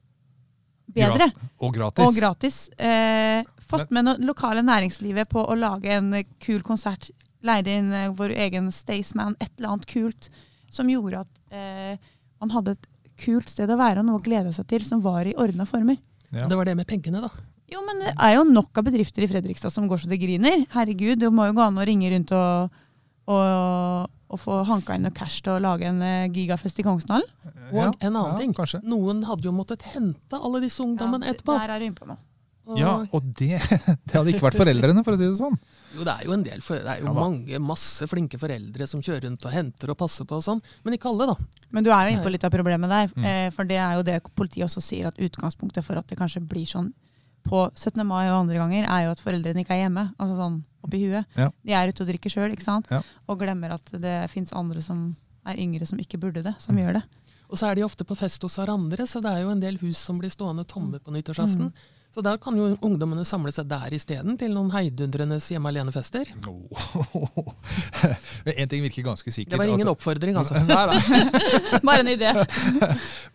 bedre 0.87 1.29
Grat 1.29 1.63
Og 1.63 1.75
gratis. 1.75 2.07
og 2.07 2.17
gratis. 2.17 2.57
Eh, 2.79 3.45
fått 3.69 3.93
med 3.95 4.09
det 4.09 4.17
lokale 4.27 4.63
næringslivet 4.65 5.29
på 5.29 5.43
å 5.45 5.55
lage 5.59 5.93
en 5.93 6.13
kul 6.43 6.63
konsert. 6.67 7.11
Leide 7.47 7.75
inn 7.79 7.93
eh, 7.93 8.11
vår 8.17 8.35
egen 8.47 8.71
Staysman, 8.73 9.37
et 9.41 9.53
eller 9.59 9.75
annet 9.75 9.89
kult, 9.91 10.31
som 10.71 10.89
gjorde 10.91 11.25
at 11.27 11.55
eh, 11.55 11.99
man 12.41 12.55
hadde 12.55 12.77
et 12.77 12.89
kult 13.21 13.51
sted 13.51 13.71
å 13.71 13.79
være 13.81 14.03
og 14.03 14.09
noe 14.09 14.21
å 14.21 14.25
glede 14.25 14.53
seg 14.57 14.67
til 14.73 14.85
som 14.87 15.03
var 15.05 15.29
i 15.29 15.37
ordna 15.39 15.67
former. 15.69 15.99
Ja. 16.31 16.49
Det 16.49 16.57
var 16.59 16.69
det 16.69 16.77
med 16.79 16.89
pengene, 16.89 17.23
da. 17.23 17.31
Jo, 17.73 17.81
men 17.83 18.03
det 18.05 18.13
er 18.15 18.37
jo 18.37 18.45
nok 18.47 18.79
av 18.79 18.87
bedrifter 18.87 19.25
i 19.27 19.31
Fredrikstad 19.31 19.75
som 19.75 19.89
går 19.91 20.05
så 20.05 20.11
det 20.11 20.21
griner. 20.23 20.67
Herregud, 20.75 21.19
det 21.19 21.33
må 21.35 21.49
jo 21.49 21.57
gå 21.57 21.65
an 21.65 21.81
å 21.83 21.87
ringe 21.89 22.13
rundt 22.13 22.31
og, 22.37 22.77
og, 23.27 24.07
og 24.31 24.41
få 24.43 24.61
hanka 24.69 24.95
inn 24.95 25.07
noe 25.09 25.17
cash 25.17 25.43
til 25.43 25.57
å 25.57 25.63
lage 25.65 25.89
en 25.91 25.99
eh, 26.05 26.29
gigafest 26.31 26.79
i 26.79 26.87
Kongsdalen. 26.87 27.27
Og 27.73 27.81
Ja, 27.81 27.91
en 27.91 28.13
annen 28.13 28.37
ja, 28.37 28.39
ting. 28.39 28.55
Kanskje. 28.55 28.85
Noen 28.87 29.25
hadde 29.27 29.49
jo 29.49 29.55
måttet 29.57 29.83
hente 29.97 30.39
alle 30.39 30.63
disse 30.63 30.85
ungdommene 30.85 31.27
etterpå. 31.33 31.59
Der 31.59 31.75
er 31.75 31.83
du 31.83 31.89
inne 31.89 31.99
på 31.99 32.07
noe. 32.13 32.23
Og- 32.67 32.79
Ja, 32.79 32.93
og 33.15 33.27
det, 33.39 33.59
det 34.07 34.15
hadde 34.15 34.31
ikke 34.33 34.47
vært 34.47 34.59
foreldrene, 34.59 35.03
for 35.07 35.15
å 35.15 35.19
si 35.19 35.27
det 35.27 35.39
sånn. 35.39 35.59
Jo, 35.95 36.07
det 36.07 36.15
er 36.15 36.27
jo 36.27 36.35
en 36.35 36.43
del, 36.47 36.63
for, 36.67 36.79
det 36.83 36.93
er 36.97 37.03
jo 37.03 37.07
Ja 37.07 37.15
mange, 37.15 37.61
masse 37.63 38.07
flinke 38.11 38.39
foreldre 38.43 38.87
som 38.91 39.03
kjører 39.03 39.27
rundt 39.27 39.47
og 39.47 39.55
henter 39.55 39.91
og 39.91 39.99
passer 39.99 40.27
på 40.27 40.39
og 40.39 40.47
sånn. 40.47 40.63
Men 40.87 40.99
ikke 40.99 41.11
alle, 41.11 41.29
da. 41.31 41.67
Men 41.75 41.87
du 41.87 41.91
er 41.91 42.07
jo 42.07 42.15
inne 42.15 42.27
på 42.27 42.33
litt 42.35 42.47
av 42.47 42.55
problemet 42.55 42.91
der. 42.91 43.11
Mm. 43.15 43.27
Eh, 43.31 43.51
for 43.55 43.67
det 43.71 43.79
er 43.83 43.99
jo 43.99 44.07
det 44.07 44.19
politiet 44.39 44.67
også 44.67 44.83
sier, 44.83 45.11
at 45.11 45.19
utgangspunktet 45.19 45.87
for 45.87 45.99
at 45.99 46.07
det 46.11 46.19
kanskje 46.19 46.43
blir 46.47 46.67
sånn 46.71 46.91
på 47.49 47.61
17. 47.75 48.03
mai 48.07 48.27
og 48.31 48.41
andre 48.45 48.59
ganger, 48.61 48.87
er 48.91 49.05
jo 49.07 49.11
at 49.15 49.21
foreldrene 49.23 49.63
ikke 49.65 49.75
er 49.77 49.85
hjemme. 49.89 50.09
Altså 50.19 50.37
sånn 50.37 50.59
oppi 50.87 51.01
huet. 51.07 51.27
Ja. 51.39 51.51
De 51.65 51.73
er 51.73 51.89
ute 51.93 52.03
og 52.05 52.09
drikker 52.11 52.31
sjøl, 52.31 52.53
ikke 52.55 52.63
sant. 52.67 52.91
Ja. 52.91 53.03
Og 53.29 53.39
glemmer 53.41 53.73
at 53.75 53.91
det 54.03 54.31
fins 54.31 54.53
andre 54.53 54.83
som 54.83 55.17
er 55.47 55.57
yngre 55.63 55.87
som 55.87 55.99
ikke 56.03 56.19
burde 56.19 56.43
det, 56.43 56.55
som 56.59 56.75
Mm. 56.75 56.83
gjør 56.85 56.93
det. 57.01 57.03
Og 57.49 57.59
så 57.59 57.71
er 57.71 57.75
de 57.77 57.83
ofte 57.87 58.05
på 58.05 58.17
fest 58.19 58.43
hos 58.43 58.57
hverandre, 58.59 59.07
så 59.07 59.23
det 59.23 59.31
er 59.31 59.43
jo 59.43 59.51
en 59.51 59.61
del 59.61 59.77
hus 59.79 59.99
som 59.99 60.19
blir 60.19 60.31
stående 60.31 60.65
tomme 60.67 60.99
på 60.99 61.13
nyttårsaften. 61.15 61.73
Så 62.17 62.23
da 62.25 62.33
kan 62.41 62.57
jo 62.57 62.71
ungdommene 62.81 63.27
samle 63.29 63.51
seg 63.53 63.67
der 63.69 63.93
isteden, 63.93 64.39
til 64.41 64.49
noen 64.55 64.71
heidundrenes 64.73 65.51
hjemme 65.53 65.69
alene-fester. 65.69 66.25
Men 66.41 66.65
En 68.63 68.71
ting 68.73 68.81
virker 68.87 69.05
ganske 69.05 69.29
sikkert. 69.35 69.53
Det 69.53 69.59
var 69.61 69.69
ingen 69.69 69.85
at- 69.85 69.93
oppfordring, 69.93 70.33
altså. 70.41 70.57
Nei, 70.65 70.87
nei. 70.95 71.01
Bare 71.85 72.01
en 72.01 72.09
idé. 72.15 72.33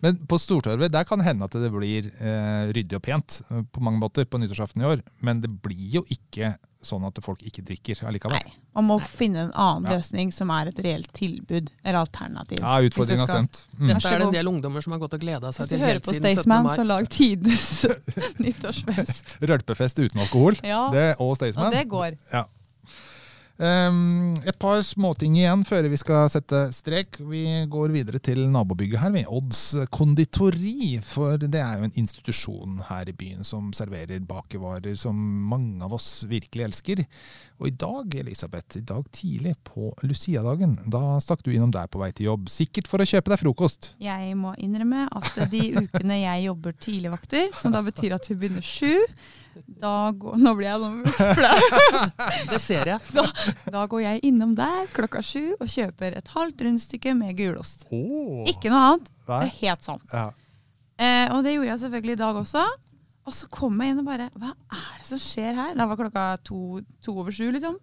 Men 0.02 0.18
på 0.26 0.34
Stortorvet 0.42 0.90
der 0.90 1.06
kan 1.06 1.22
det 1.22 1.28
hende 1.28 1.46
at 1.46 1.54
det 1.62 1.70
blir 1.70 2.10
eh, 2.10 2.74
ryddig 2.74 2.98
og 2.98 3.04
pent 3.06 3.38
eh, 3.52 3.62
på 3.70 3.78
mange 3.86 4.02
måter 4.02 4.26
på 4.26 4.42
nyttårsaften 4.42 4.82
i 4.82 4.90
år. 4.96 5.06
Men 5.22 5.38
det 5.46 5.52
blir 5.62 6.00
jo 6.00 6.02
ikke 6.10 6.56
sånn 6.82 7.04
at 7.06 7.18
folk 7.22 7.42
ikke 7.46 7.62
drikker 7.64 8.00
allikevel. 8.08 8.40
Nei. 8.42 8.52
Man 8.74 8.86
må 8.88 8.96
finne 9.04 9.44
en 9.46 9.52
annen 9.54 9.84
Ja. 9.90 9.96
løsning 9.98 10.32
som 10.32 10.50
er 10.50 10.68
et 10.72 10.78
reelt 10.82 11.12
tilbud, 11.12 11.70
eller 11.84 11.98
alternativ. 12.00 12.58
Ja, 12.60 12.78
utfordringa 12.82 13.26
Hvis 13.26 13.34
sendt. 13.36 13.60
Mm. 13.78 13.88
Dette 13.92 14.08
er 14.08 14.18
det 14.18 14.26
en 14.26 14.32
del 14.34 14.46
ungdommer 14.48 14.82
som 14.82 14.92
har 14.96 15.00
gått 15.00 15.14
og 15.14 15.20
gleda 15.20 15.52
seg 15.52 15.62
Hvis 15.64 15.68
du 15.68 15.76
til 15.76 15.84
hører 15.84 15.92
helt 15.92 16.04
på 16.04 16.14
siden 16.14 16.22
17. 16.22 16.36
Staysman, 16.42 16.64
mai. 16.64 16.76
så 16.76 16.86
lag 16.86 17.08
tidenes 17.08 17.86
nyttårsfest. 18.44 19.36
Rølpefest 19.42 19.98
uten 20.02 20.20
alkohol. 20.24 20.56
Ja, 20.64 20.88
Det, 20.92 21.06
og 21.20 21.36
og 21.56 21.72
det 21.72 21.86
går. 21.88 22.18
Um, 23.60 24.32
et 24.48 24.56
par 24.58 24.80
småting 24.82 25.36
igjen 25.36 25.60
før 25.68 25.86
vi 25.92 25.98
skal 26.00 26.30
sette 26.32 26.64
strek. 26.74 27.18
Vi 27.28 27.44
går 27.70 27.92
videre 27.94 28.18
til 28.24 28.40
nabobygget 28.50 29.02
her, 29.02 29.12
ved 29.14 29.28
Odds 29.30 29.62
konditori. 29.92 30.96
For 31.04 31.36
det 31.40 31.60
er 31.60 31.78
jo 31.78 31.88
en 31.88 31.98
institusjon 32.00 32.80
her 32.88 33.10
i 33.10 33.16
byen 33.16 33.44
som 33.46 33.70
serverer 33.76 34.24
bakervarer 34.26 34.96
som 34.98 35.18
mange 35.52 35.84
av 35.84 35.94
oss 35.98 36.24
virkelig 36.30 36.66
elsker. 36.70 37.04
Og 37.62 37.68
i 37.68 37.74
dag, 37.78 38.16
Elisabeth, 38.24 38.80
i 38.80 38.86
dag 38.88 39.04
tidlig 39.14 39.54
på 39.68 39.92
Lucia-dagen, 40.02 40.74
da 40.90 41.20
stakk 41.22 41.44
du 41.44 41.52
innom 41.52 41.74
der 41.74 41.90
på 41.92 42.00
vei 42.02 42.10
til 42.10 42.32
jobb. 42.32 42.48
Sikkert 42.50 42.90
for 42.90 43.04
å 43.04 43.06
kjøpe 43.06 43.34
deg 43.34 43.42
frokost. 43.44 43.92
Jeg 44.02 44.32
må 44.38 44.56
innrømme 44.58 45.04
at 45.12 45.38
de 45.52 45.68
ukene 45.76 46.22
jeg 46.24 46.48
jobber 46.48 46.74
tidligvakter, 46.82 47.52
som 47.60 47.74
da 47.74 47.84
betyr 47.84 48.16
at 48.16 48.26
hun 48.26 48.40
begynner 48.40 48.66
sju, 48.66 48.96
da 49.82 50.10
går, 50.16 50.36
nå 50.40 50.52
blir 50.58 50.68
jeg 50.68 50.82
sånn 50.82 51.32
flau. 51.36 52.04
Det 52.52 52.60
ser 52.62 52.90
jeg. 52.92 53.24
Da 53.72 53.86
går 53.90 54.04
jeg 54.04 54.22
innom 54.28 54.54
der 54.58 54.86
klokka 54.94 55.22
sju 55.26 55.54
og 55.58 55.66
kjøper 55.70 56.18
et 56.18 56.30
halvt 56.34 56.64
rundstykke 56.66 57.14
med 57.18 57.36
gulost. 57.38 57.86
Oh. 57.90 58.44
Ikke 58.50 58.72
noe 58.72 58.84
annet. 58.92 59.10
Det 59.26 59.40
er 59.40 59.52
helt 59.62 59.88
sant. 59.88 60.14
Ja. 60.14 60.28
Eh, 61.02 61.26
og 61.32 61.42
det 61.44 61.56
gjorde 61.56 61.72
jeg 61.72 61.82
selvfølgelig 61.84 62.16
i 62.16 62.22
dag 62.22 62.40
også. 62.42 62.66
Og 63.22 63.34
så 63.36 63.48
kom 63.54 63.78
jeg 63.82 63.94
inn 63.94 64.02
og 64.02 64.08
bare 64.08 64.28
Hva 64.34 64.50
er 64.50 64.94
det 64.98 65.06
som 65.06 65.20
skjer 65.22 65.58
her? 65.58 65.74
Da 65.78 65.86
var 65.88 66.00
klokka 66.00 66.24
to, 66.46 66.80
to 67.04 67.14
over 67.22 67.34
sju, 67.34 67.48
liksom. 67.54 67.78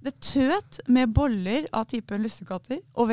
Det 0.00 0.14
tøt 0.24 0.80
med 0.88 1.12
boller 1.12 1.66
av 1.76 1.88
type 1.90 2.16
lussekatter. 2.16 2.80
Og 2.96 3.12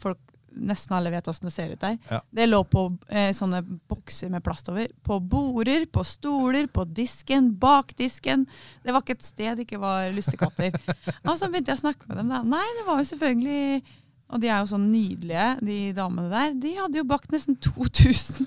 folk, 0.00 0.20
nesten 0.56 0.96
alle 0.96 1.12
vet 1.14 1.28
åssen 1.28 1.48
det 1.48 1.54
ser 1.54 1.72
ut 1.72 1.80
der. 1.80 1.96
Ja. 2.10 2.20
Det 2.30 2.48
lå 2.48 2.62
på 2.68 2.84
eh, 3.08 3.30
sånne 3.36 3.62
bokser 3.90 4.32
med 4.32 4.44
plast 4.44 4.68
over. 4.72 4.90
På 5.06 5.18
border, 5.20 5.86
på 5.92 6.04
stoler, 6.06 6.68
på 6.72 6.84
disken, 6.88 7.52
bak 7.60 7.94
disken. 7.98 8.46
Det 8.84 8.94
var 8.94 9.04
ikke 9.04 9.18
et 9.18 9.26
sted 9.26 9.56
det 9.56 9.66
ikke 9.66 9.82
var 9.82 10.10
lussekatter. 10.14 10.76
og 11.28 11.34
så 11.38 11.48
begynte 11.48 11.74
jeg 11.74 11.80
å 11.80 11.84
snakke 11.86 12.08
med 12.08 12.22
dem. 12.22 12.32
da. 12.32 12.42
Nei, 12.46 12.64
det 12.78 12.86
var 12.88 13.02
jo 13.02 13.08
selvfølgelig 13.12 13.98
Og 14.32 14.40
de 14.40 14.48
er 14.48 14.62
jo 14.62 14.68
så 14.70 14.78
nydelige, 14.80 15.48
de 15.60 15.78
damene 15.96 16.30
der. 16.32 16.54
De 16.62 16.70
hadde 16.78 16.98
jo 17.02 17.04
bakt 17.08 17.32
nesten 17.34 17.56
2000 17.66 18.46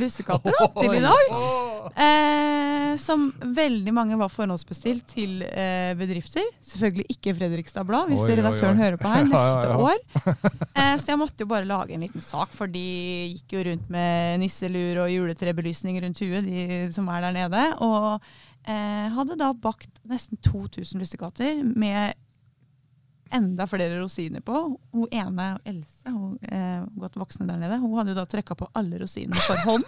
lussekatter 0.00 0.54
da, 0.54 0.66
til 0.80 0.94
i 0.96 1.02
dag. 1.02 1.30
Eh, 2.04 2.92
som 3.00 3.28
veldig 3.54 3.92
mange 3.94 4.16
var 4.18 4.30
forhåndsbestilt 4.32 5.04
til 5.12 5.42
eh, 5.46 5.92
bedrifter. 5.98 6.46
Selvfølgelig 6.64 7.06
ikke 7.14 7.34
Fredrikstad 7.38 7.86
Blad, 7.88 8.08
hvis 8.10 8.22
Oi, 8.24 8.30
oi, 8.32 8.36
redaktøren 8.40 8.78
oi. 8.78 8.84
hører 8.84 8.98
på 9.00 9.12
her 9.12 9.26
neste 9.30 9.76
år. 9.76 9.98
Eh, 10.74 10.94
så 10.98 11.12
jeg 11.12 11.20
måtte 11.20 11.44
jo 11.44 11.50
bare 11.52 11.68
lage 11.68 11.94
en 11.94 12.06
liten 12.06 12.24
sak, 12.24 12.54
for 12.56 12.70
de 12.70 12.82
gikk 13.36 13.56
jo 13.58 13.64
rundt 13.70 13.90
med 13.92 14.40
nisselur 14.42 15.04
og 15.04 15.12
juletrebelysning 15.14 16.00
rundt 16.02 16.22
huet, 16.24 16.46
de 16.48 16.88
som 16.96 17.10
er 17.12 17.26
der 17.28 17.36
nede. 17.36 17.66
Og 17.84 18.18
eh, 18.66 19.06
hadde 19.18 19.38
da 19.42 19.52
bakt 19.54 20.02
nesten 20.10 20.40
2000 20.48 21.02
lussekatter 21.02 21.62
med 21.70 22.14
enda 23.32 23.66
flere 23.70 24.00
rosiner 24.00 24.42
på. 24.44 24.62
Hun 24.92 25.08
ene, 25.14 25.52
Else, 25.64 26.10
hun 26.10 26.34
eh, 26.42 26.82
godt 26.98 27.18
voksne 27.20 27.46
der 27.48 27.60
nede, 27.60 27.78
hun 27.82 27.96
hadde 27.98 28.14
jo 28.14 28.18
da 28.18 28.26
trekka 28.28 28.56
på 28.58 28.68
alle 28.78 29.00
rosinene 29.00 29.46
for 29.46 29.62
hånd. 29.66 29.86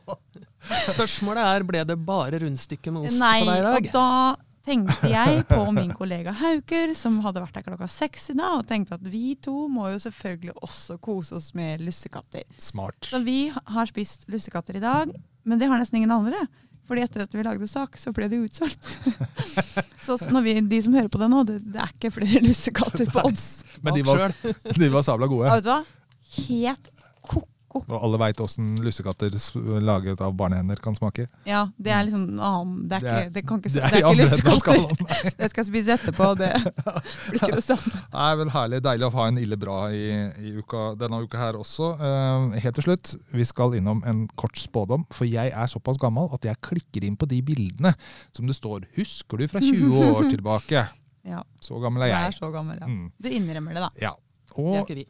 Spørsmålet 0.92 1.42
er, 1.46 1.66
ble 1.66 1.82
det 1.88 1.96
bare 2.04 2.40
rundstykke 2.42 2.92
med 2.92 3.08
ost 3.08 3.20
Nei, 3.20 3.40
på 3.40 3.50
deg 3.50 3.60
i 3.60 3.66
dag? 3.66 3.76
og 3.76 3.92
da 3.96 4.10
tenkte 4.66 5.08
jeg 5.10 5.44
på 5.48 5.60
min 5.74 5.92
kollega 5.96 6.34
Hauker, 6.36 6.92
som 6.98 7.18
hadde 7.24 7.42
vært 7.42 7.56
der 7.56 7.66
klokka 7.66 7.88
seks 7.90 8.30
i 8.34 8.36
dag, 8.38 8.58
og 8.60 8.66
tenkte 8.68 8.98
at 8.98 9.06
vi 9.08 9.34
to 9.40 9.64
må 9.72 9.88
jo 9.94 10.00
selvfølgelig 10.04 10.56
også 10.60 10.98
kose 11.02 11.38
oss 11.40 11.50
med 11.56 11.82
lussekatter. 11.84 12.44
Smart. 12.60 13.08
Så 13.08 13.22
vi 13.24 13.48
har 13.50 13.90
spist 13.90 14.28
lussekatter 14.30 14.76
i 14.78 14.84
dag, 14.84 15.14
men 15.48 15.60
det 15.60 15.70
har 15.70 15.80
nesten 15.80 16.02
ingen 16.02 16.12
andre. 16.14 16.44
Fordi 16.90 17.04
etter 17.06 17.22
at 17.22 17.34
vi 17.38 17.42
lagde 17.46 17.66
sak, 17.70 17.94
så 18.02 18.10
ble 18.10 18.26
det 18.26 18.40
utsolgt. 18.42 18.88
så 20.04 20.16
når 20.26 20.42
vi, 20.42 20.54
de 20.72 20.80
som 20.82 20.96
hører 20.98 21.10
på 21.12 21.20
det 21.22 21.28
nå, 21.30 21.44
det, 21.46 21.60
det 21.70 21.84
er 21.84 21.92
ikke 21.92 22.10
flere 22.16 22.40
lussekatter 22.48 23.12
på 23.14 23.22
oss. 23.28 23.44
Men 23.78 23.94
de 23.94 24.02
var, 24.08 24.34
de 24.82 24.88
var 24.90 25.06
sabla 25.06 25.28
Ja, 25.28 25.30
gode. 25.30 25.52
vet 25.54 25.68
du 25.68 25.70
hva? 25.70 25.84
Helt 26.48 26.90
ko-ko. 27.70 27.84
Og 27.94 28.02
alle 28.06 28.18
veit 28.20 28.40
åssen 28.42 28.72
lussekatter 28.84 29.34
laget 29.86 30.20
av 30.26 30.34
barnehender 30.36 30.80
kan 30.82 30.94
smake. 30.98 31.26
Ja, 31.48 31.62
det 31.78 31.92
er 31.94 32.04
liksom 32.08 32.24
annen, 32.38 32.88
det, 32.90 32.98
er 33.00 33.06
er- 33.06 33.20
ikke, 33.22 33.32
det, 33.36 33.42
kan 33.48 33.62
ikke, 33.62 33.72
det 33.72 33.80
det 33.80 33.84
er 33.84 33.96
er 33.96 34.10
ikke 34.10 34.22
lussekatter. 34.22 35.06
Det 35.40 35.50
skal 35.50 35.62
jeg 35.64 35.68
spise 35.70 35.94
etterpå, 35.96 36.26
og 36.34 36.38
det 36.40 36.50
blir 37.30 37.40
ikke 37.40 37.56
det 37.60 37.64
samme. 37.64 37.92
Det 37.94 38.24
er 38.26 38.36
vel 38.42 38.50
herlig. 38.54 38.80
Deilig 38.84 39.06
å 39.08 39.12
ha 39.16 39.26
en 39.30 39.38
ille 39.40 39.56
bra 39.60 39.78
i, 39.94 40.04
i 40.50 40.52
uka, 40.60 40.82
denne 41.00 41.22
uka 41.24 41.38
her 41.40 41.58
også. 41.60 41.92
Uh, 42.00 42.58
helt 42.60 42.74
til 42.80 42.88
slutt, 42.90 43.14
vi 43.32 43.46
skal 43.48 43.76
innom 43.78 44.02
en 44.10 44.24
kort 44.40 44.58
spådom. 44.60 45.06
For 45.14 45.28
jeg 45.30 45.52
er 45.54 45.70
såpass 45.70 45.98
gammel 46.02 46.28
at 46.36 46.44
jeg 46.50 46.60
klikker 46.66 47.06
inn 47.06 47.16
på 47.20 47.28
de 47.30 47.40
bildene 47.46 47.94
som 48.36 48.46
det 48.50 48.56
står 48.58 48.84
'Husker 48.96 49.38
du 49.38 49.46
fra 49.48 49.60
20 49.60 50.10
år 50.10 50.28
tilbake'? 50.34 50.86
Ja, 51.24 51.42
Så 51.60 51.76
gammel 51.82 52.02
er 52.02 52.06
jeg. 52.14 52.30
jeg. 52.32 52.38
så 52.40 52.48
gammel, 52.50 52.78
ja. 52.80 52.86
Mm, 52.88 53.10
Du 53.22 53.28
innrømmer 53.28 53.74
det, 53.76 53.82
da. 53.84 53.90
ja. 54.00 54.12
Det 54.50 54.56
er 54.58 54.80
Og 54.80 54.88
ikke 54.88 54.94
vi. 54.96 55.04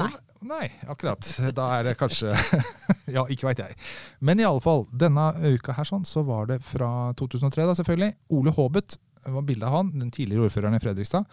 Nei. 0.00 0.12
Nei, 0.44 0.66
akkurat. 0.92 1.24
Da 1.56 1.70
er 1.78 1.86
det 1.88 1.94
kanskje 1.96 2.34
Ja, 3.14 3.24
ikke 3.32 3.48
veit 3.48 3.62
jeg. 3.62 3.76
Men 4.20 4.40
i 4.40 4.44
alle 4.44 4.60
fall, 4.60 4.84
denne 4.92 5.30
uka 5.54 5.72
her 5.76 5.88
sånn, 5.88 6.04
så 6.08 6.24
var 6.26 6.50
det 6.50 6.58
fra 6.66 7.14
2003, 7.16 7.64
da 7.70 7.76
selvfølgelig. 7.78 8.12
Ole 8.36 8.52
Haabet 8.56 8.98
var 9.24 9.46
bildet 9.48 9.68
av 9.68 9.76
han, 9.78 9.92
den 9.96 10.10
tidligere 10.12 10.48
ordføreren 10.48 10.76
i 10.76 10.82
Fredrikstad. 10.82 11.24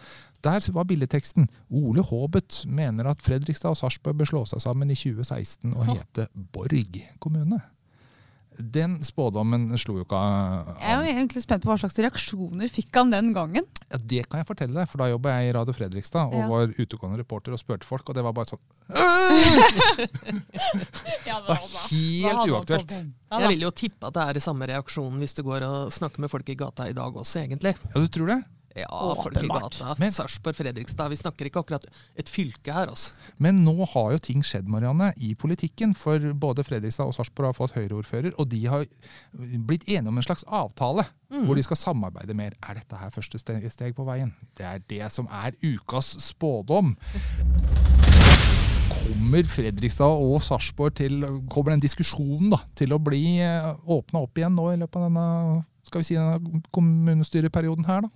Der 0.44 0.64
var 0.72 0.88
bildeteksten 0.88 1.48
'Ole 1.68 2.04
Haabet 2.08 2.62
mener 2.66 3.10
at 3.10 3.22
Fredrikstad 3.24 3.74
og 3.74 3.80
Sarpsborg 3.80 4.16
bør 4.16 4.30
slå 4.32 4.44
seg 4.48 4.64
sammen 4.64 4.90
i 4.90 4.96
2016 4.96 5.74
og 5.76 5.86
hete 5.92 6.28
Borg 6.32 7.02
kommune'. 7.20 7.60
Den 8.70 8.98
spådommen 9.02 9.70
slo 9.80 9.96
jo 9.98 10.04
ikke 10.06 10.14
av. 10.18 10.68
Jeg 10.78 10.90
er 10.92 11.00
jo 11.02 11.12
egentlig 11.16 11.42
spent 11.42 11.64
på 11.64 11.70
hva 11.72 11.78
slags 11.82 11.98
reaksjoner 11.98 12.70
fikk 12.70 12.94
han 13.00 13.10
den 13.10 13.32
gangen. 13.34 13.66
Ja, 13.90 13.98
Det 13.98 14.22
kan 14.30 14.38
jeg 14.42 14.46
fortelle 14.46 14.74
deg, 14.78 14.88
for 14.88 14.98
da 15.02 15.08
jobba 15.10 15.34
jeg 15.40 15.50
i 15.50 15.52
Radio 15.56 15.74
Fredrikstad 15.74 16.30
og 16.30 16.38
Ja. 16.38 16.48
var 16.48 16.66
utegående 16.78 17.18
reporter 17.18 17.52
og 17.52 17.58
spurte 17.58 17.84
folk, 17.88 18.08
og 18.08 18.14
det 18.14 18.22
var 18.22 18.32
bare 18.32 18.46
sånn 18.52 18.62
Ja, 21.26 21.40
det 21.40 21.48
var 21.48 21.58
helt 21.90 22.50
uaktuelt. 22.52 22.90
Jeg 23.32 23.48
vil 23.48 23.62
jo 23.66 23.70
tippe 23.70 24.06
at 24.10 24.14
det 24.16 24.22
er 24.28 24.36
i 24.36 24.44
samme 24.44 24.66
reaksjon 24.68 25.18
hvis 25.22 25.34
du 25.38 25.42
går 25.46 25.64
og 25.66 25.92
snakker 25.94 26.20
med 26.24 26.30
folk 26.32 26.48
i 26.52 26.56
gata 26.58 26.88
i 26.90 26.96
dag 26.96 27.12
også, 27.16 27.42
egentlig. 27.46 27.74
Ja, 27.94 28.00
du 28.00 28.08
tror 28.12 28.26
det? 28.34 28.40
Ja, 28.76 29.14
folk 29.18 29.36
i 29.36 29.46
gata. 29.48 29.94
Men- 29.98 30.12
Sarpsborg, 30.12 30.56
Fredrikstad. 30.56 31.08
Vi 31.12 31.16
snakker 31.16 31.48
ikke 31.48 31.60
akkurat 31.60 31.84
et 32.16 32.28
fylke 32.28 32.72
her, 32.72 32.88
altså. 32.88 33.12
Men 33.38 33.64
nå 33.64 33.74
har 33.92 34.12
jo 34.12 34.18
ting 34.18 34.42
skjedd, 34.42 34.68
Marianne, 34.68 35.12
i 35.16 35.34
politikken. 35.34 35.94
For 35.96 36.18
både 36.18 36.64
Fredrikstad 36.64 37.06
og 37.06 37.14
Sarpsborg 37.14 37.50
har 37.52 37.58
fått 37.58 37.76
Høyre-ordfører, 37.76 38.32
og 38.38 38.48
de 38.48 38.64
har 38.66 38.86
blitt 39.32 39.84
enige 39.88 40.08
om 40.08 40.16
en 40.16 40.22
slags 40.24 40.44
avtale 40.48 41.04
hvor 41.32 41.56
de 41.56 41.62
skal 41.64 41.76
samarbeide 41.80 42.34
mer. 42.36 42.52
Er 42.68 42.74
dette 42.74 42.96
her 42.96 43.10
første 43.10 43.38
steg 43.40 43.94
på 43.96 44.04
veien? 44.04 44.34
Det 44.56 44.66
er 44.68 44.82
det 44.88 45.12
som 45.12 45.28
er 45.32 45.52
ukas 45.64 46.12
spådom. 46.20 46.94
Kommer 48.92 49.44
Fredrikstad 49.48 50.20
og 50.22 50.42
Sarpsborg 50.44 50.94
til 51.00 51.20
Kommer 51.50 51.72
den 51.74 51.80
diskusjonen 51.84 52.52
da, 52.52 52.60
til 52.78 52.92
å 52.92 53.00
bli 53.02 53.40
åpna 53.40 54.22
opp 54.22 54.38
igjen 54.38 54.54
nå 54.56 54.70
i 54.72 54.80
løpet 54.80 54.96
av 55.00 55.08
denne 55.08 55.64
skal 55.82 56.00
vi 56.02 56.06
si 56.06 56.14
denne 56.16 56.62
kommunestyreperioden 56.72 57.84
her, 57.88 58.04
da? 58.06 58.12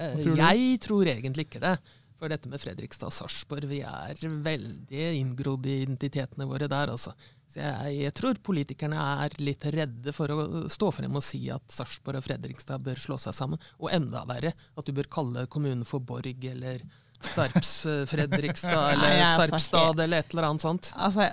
Eh, 0.00 0.20
tror? 0.24 0.38
Jeg 0.40 0.78
tror 0.86 1.10
egentlig 1.12 1.48
ikke 1.48 1.62
det. 1.62 1.74
For 2.20 2.28
dette 2.28 2.50
med 2.52 2.60
Fredrikstad 2.60 3.08
og 3.08 3.14
Sarpsborg, 3.16 3.64
vi 3.70 3.78
er 3.80 4.18
veldig 4.44 5.04
inngrodd 5.16 5.64
i 5.64 5.78
identitetene 5.86 6.44
våre 6.48 6.68
der, 6.68 6.92
altså. 6.92 7.14
Så 7.50 7.62
jeg, 7.62 7.94
jeg 8.04 8.14
tror 8.14 8.36
politikerne 8.44 9.04
er 9.24 9.36
litt 9.40 9.64
redde 9.72 10.12
for 10.14 10.30
å 10.34 10.42
stå 10.70 10.90
frem 10.94 11.16
og 11.16 11.24
si 11.24 11.40
at 11.50 11.64
Sarpsborg 11.72 12.20
og 12.20 12.26
Fredrikstad 12.26 12.84
bør 12.84 13.00
slå 13.00 13.16
seg 13.18 13.34
sammen. 13.38 13.62
Og 13.80 13.88
enda 13.96 14.26
verre, 14.28 14.52
at 14.52 14.86
du 14.86 14.92
bør 14.94 15.08
kalle 15.10 15.46
kommunen 15.50 15.86
for 15.88 16.04
Borg 16.04 16.44
eller 16.52 16.84
Sarps-Fredrikstad 17.32 18.84
eller 18.92 19.16
jeg 19.16 19.24
er 19.24 19.40
Sarpstad 19.40 20.04
eller 20.04 20.22
et 20.22 20.36
eller 20.36 20.50
annet 20.50 20.66
sånt. 20.66 20.92
Altså, 21.00 21.30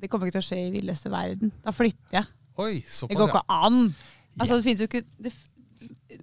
det 0.00 0.10
kommer 0.10 0.28
ikke 0.28 0.38
til 0.40 0.46
å 0.46 0.48
skje 0.48 0.62
i 0.66 0.72
villeste 0.74 1.12
verden. 1.12 1.52
Da 1.64 1.74
flytter 1.76 2.18
jeg. 2.22 2.32
Oi, 2.60 2.74
Det 2.80 2.92
såpass, 2.96 3.20
går 3.20 3.30
ikke 3.34 3.60
an. 3.60 3.80
Altså, 4.40 4.56
det 4.56 4.64
finnes 4.66 4.82
jo 4.82 4.88
ikke 4.90 5.04
det, 5.20 5.32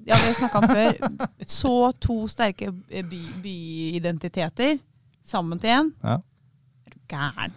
Ja, 0.07 0.15
vi 0.19 0.27
har 0.29 0.35
snakka 0.37 0.59
om 0.61 0.67
før. 0.69 0.99
Så 1.47 1.71
to 2.03 2.19
sterke 2.31 2.71
by, 2.71 3.21
byidentiteter 3.43 4.79
sammen 5.27 5.59
til 5.61 5.69
én. 5.75 5.89
Ja. 6.03 6.17
Er 6.87 6.93
du 6.95 6.99
gæren? 7.11 7.53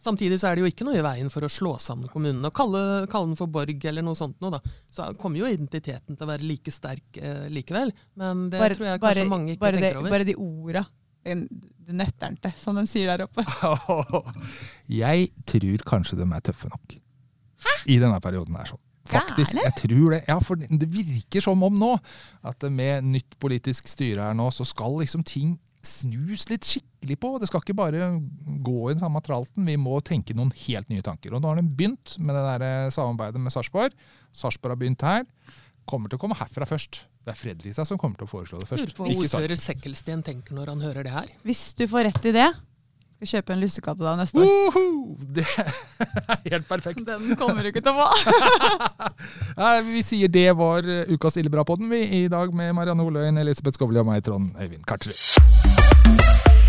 Samtidig 0.00 0.38
så 0.40 0.48
er 0.48 0.56
det 0.56 0.62
jo 0.64 0.68
ikke 0.70 0.84
noe 0.88 0.96
i 0.96 1.02
veien 1.04 1.28
for 1.32 1.44
å 1.44 1.50
slå 1.52 1.74
sammen 1.82 2.08
kommunene. 2.08 2.48
og 2.48 2.54
Kalle, 2.56 2.82
kalle 3.12 3.28
den 3.28 3.36
for 3.36 3.50
Borg 3.52 3.84
eller 3.84 4.00
noe 4.06 4.16
sånt 4.16 4.38
noe, 4.40 4.54
da. 4.54 4.60
Så 4.88 5.10
kommer 5.20 5.42
jo 5.42 5.50
identiteten 5.50 6.16
til 6.16 6.24
å 6.24 6.30
være 6.30 6.46
like 6.48 6.72
sterk 6.72 7.18
eh, 7.20 7.50
likevel. 7.52 7.92
Men 8.16 8.46
det 8.48 8.62
tror 8.78 8.86
jeg 8.88 9.02
kanskje 9.02 9.26
mange 9.28 9.52
ikke 9.52 9.60
bare 9.66 9.76
tenker 9.76 9.90
det, 9.90 10.00
over. 10.00 10.14
Bare 10.16 10.28
de 10.30 10.36
orda. 10.40 10.86
Den- 11.28 11.48
Det 11.90 11.96
nøtternte, 11.98 12.52
som 12.56 12.76
de 12.78 12.84
sier 12.86 13.08
der 13.10 13.24
oppe. 13.26 13.42
Jeg 14.88 15.30
tror 15.48 15.82
kanskje 15.88 16.16
de 16.20 16.26
er 16.32 16.44
tøffe 16.46 16.68
nok. 16.70 16.94
I 17.90 17.96
denne 18.00 18.20
perioden 18.22 18.54
her. 18.56 18.70
sånn. 18.70 18.80
Faktisk, 19.10 19.58
jeg 19.58 19.74
tror 19.82 20.14
det. 20.14 20.20
Ja, 20.28 20.38
for 20.44 20.60
det 20.60 20.88
virker 20.92 21.44
som 21.44 21.62
om 21.66 21.76
nå 21.78 21.94
at 22.46 22.66
med 22.70 23.08
nytt 23.10 23.36
politisk 23.42 23.90
styre 23.90 24.30
her 24.30 24.38
nå, 24.38 24.48
så 24.54 24.66
skal 24.68 25.00
liksom 25.02 25.24
ting 25.26 25.56
snus 25.86 26.44
litt 26.50 26.66
skikkelig 26.68 27.16
på. 27.20 27.32
Det 27.40 27.48
skal 27.48 27.62
ikke 27.64 27.76
bare 27.78 28.10
gå 28.64 28.78
i 28.84 28.92
den 28.92 29.00
samme 29.02 29.22
tralten. 29.24 29.64
Vi 29.68 29.78
må 29.80 30.00
tenke 30.04 30.36
noen 30.36 30.52
helt 30.66 30.90
nye 30.92 31.04
tanker. 31.04 31.34
Og 31.34 31.42
nå 31.42 31.52
har 31.52 31.60
de 31.60 31.64
begynt 31.64 32.16
med 32.20 32.36
det 32.36 32.44
der 32.46 32.66
eh, 32.66 32.92
samarbeidet 32.94 33.40
med 33.40 33.54
Sarpsborg. 33.54 33.96
Sarpsborg 34.36 34.76
har 34.76 34.82
begynt 34.82 35.06
her. 35.06 35.24
Kommer 35.88 36.12
til 36.12 36.20
å 36.20 36.22
komme 36.22 36.36
herfra 36.38 36.68
først. 36.68 37.04
Det 37.24 37.32
er 37.32 37.36
Fredrikstad 37.36 37.88
som 37.88 38.00
kommer 38.00 38.20
til 38.20 38.28
å 38.28 38.30
foreslå 38.30 38.60
det 38.60 38.68
først. 38.68 38.84
Lurer 38.84 38.96
på 38.96 39.08
hva 39.08 39.24
ordfører 39.24 39.60
Sekkelsten 39.60 40.24
tenker 40.24 40.56
når 40.56 40.74
han 40.74 40.84
hører 40.84 41.08
det 41.08 41.14
her. 41.14 41.32
Hvis 41.44 41.72
du 41.76 41.86
får 41.90 42.08
rett 42.08 42.28
i 42.28 42.34
det, 42.36 42.48
skal 43.20 43.40
kjøpe 43.40 43.52
en 43.52 43.60
lussekatt 43.60 43.98
til 44.00 44.06
deg 44.06 44.20
neste 44.20 44.40
år. 44.40 44.46
Woho! 44.48 44.84
Det 45.36 45.44
er 45.58 46.54
helt 46.54 46.68
perfekt. 46.68 47.02
Den 47.04 47.36
kommer 47.36 47.60
du 47.60 47.68
ikke 47.68 47.82
til 47.84 47.92
å 47.92 48.06
få. 48.06 48.06
Nei, 49.60 49.74
vi 49.90 50.04
sier 50.06 50.32
det 50.32 50.48
var 50.56 50.88
eh, 50.88 51.12
ukas 51.12 51.36
Ille 51.40 51.52
bra-podden, 51.52 51.90
vi. 51.92 52.00
I 52.22 52.30
dag 52.32 52.54
med 52.54 52.72
Marianne 52.78 53.04
Oløyen, 53.04 53.40
Elisabeth 53.42 53.76
Skovli 53.76 54.00
og 54.00 54.08
meg, 54.08 54.24
Trond 54.24 54.56
Øyvind 54.56 54.88
Karterud. 54.88 56.59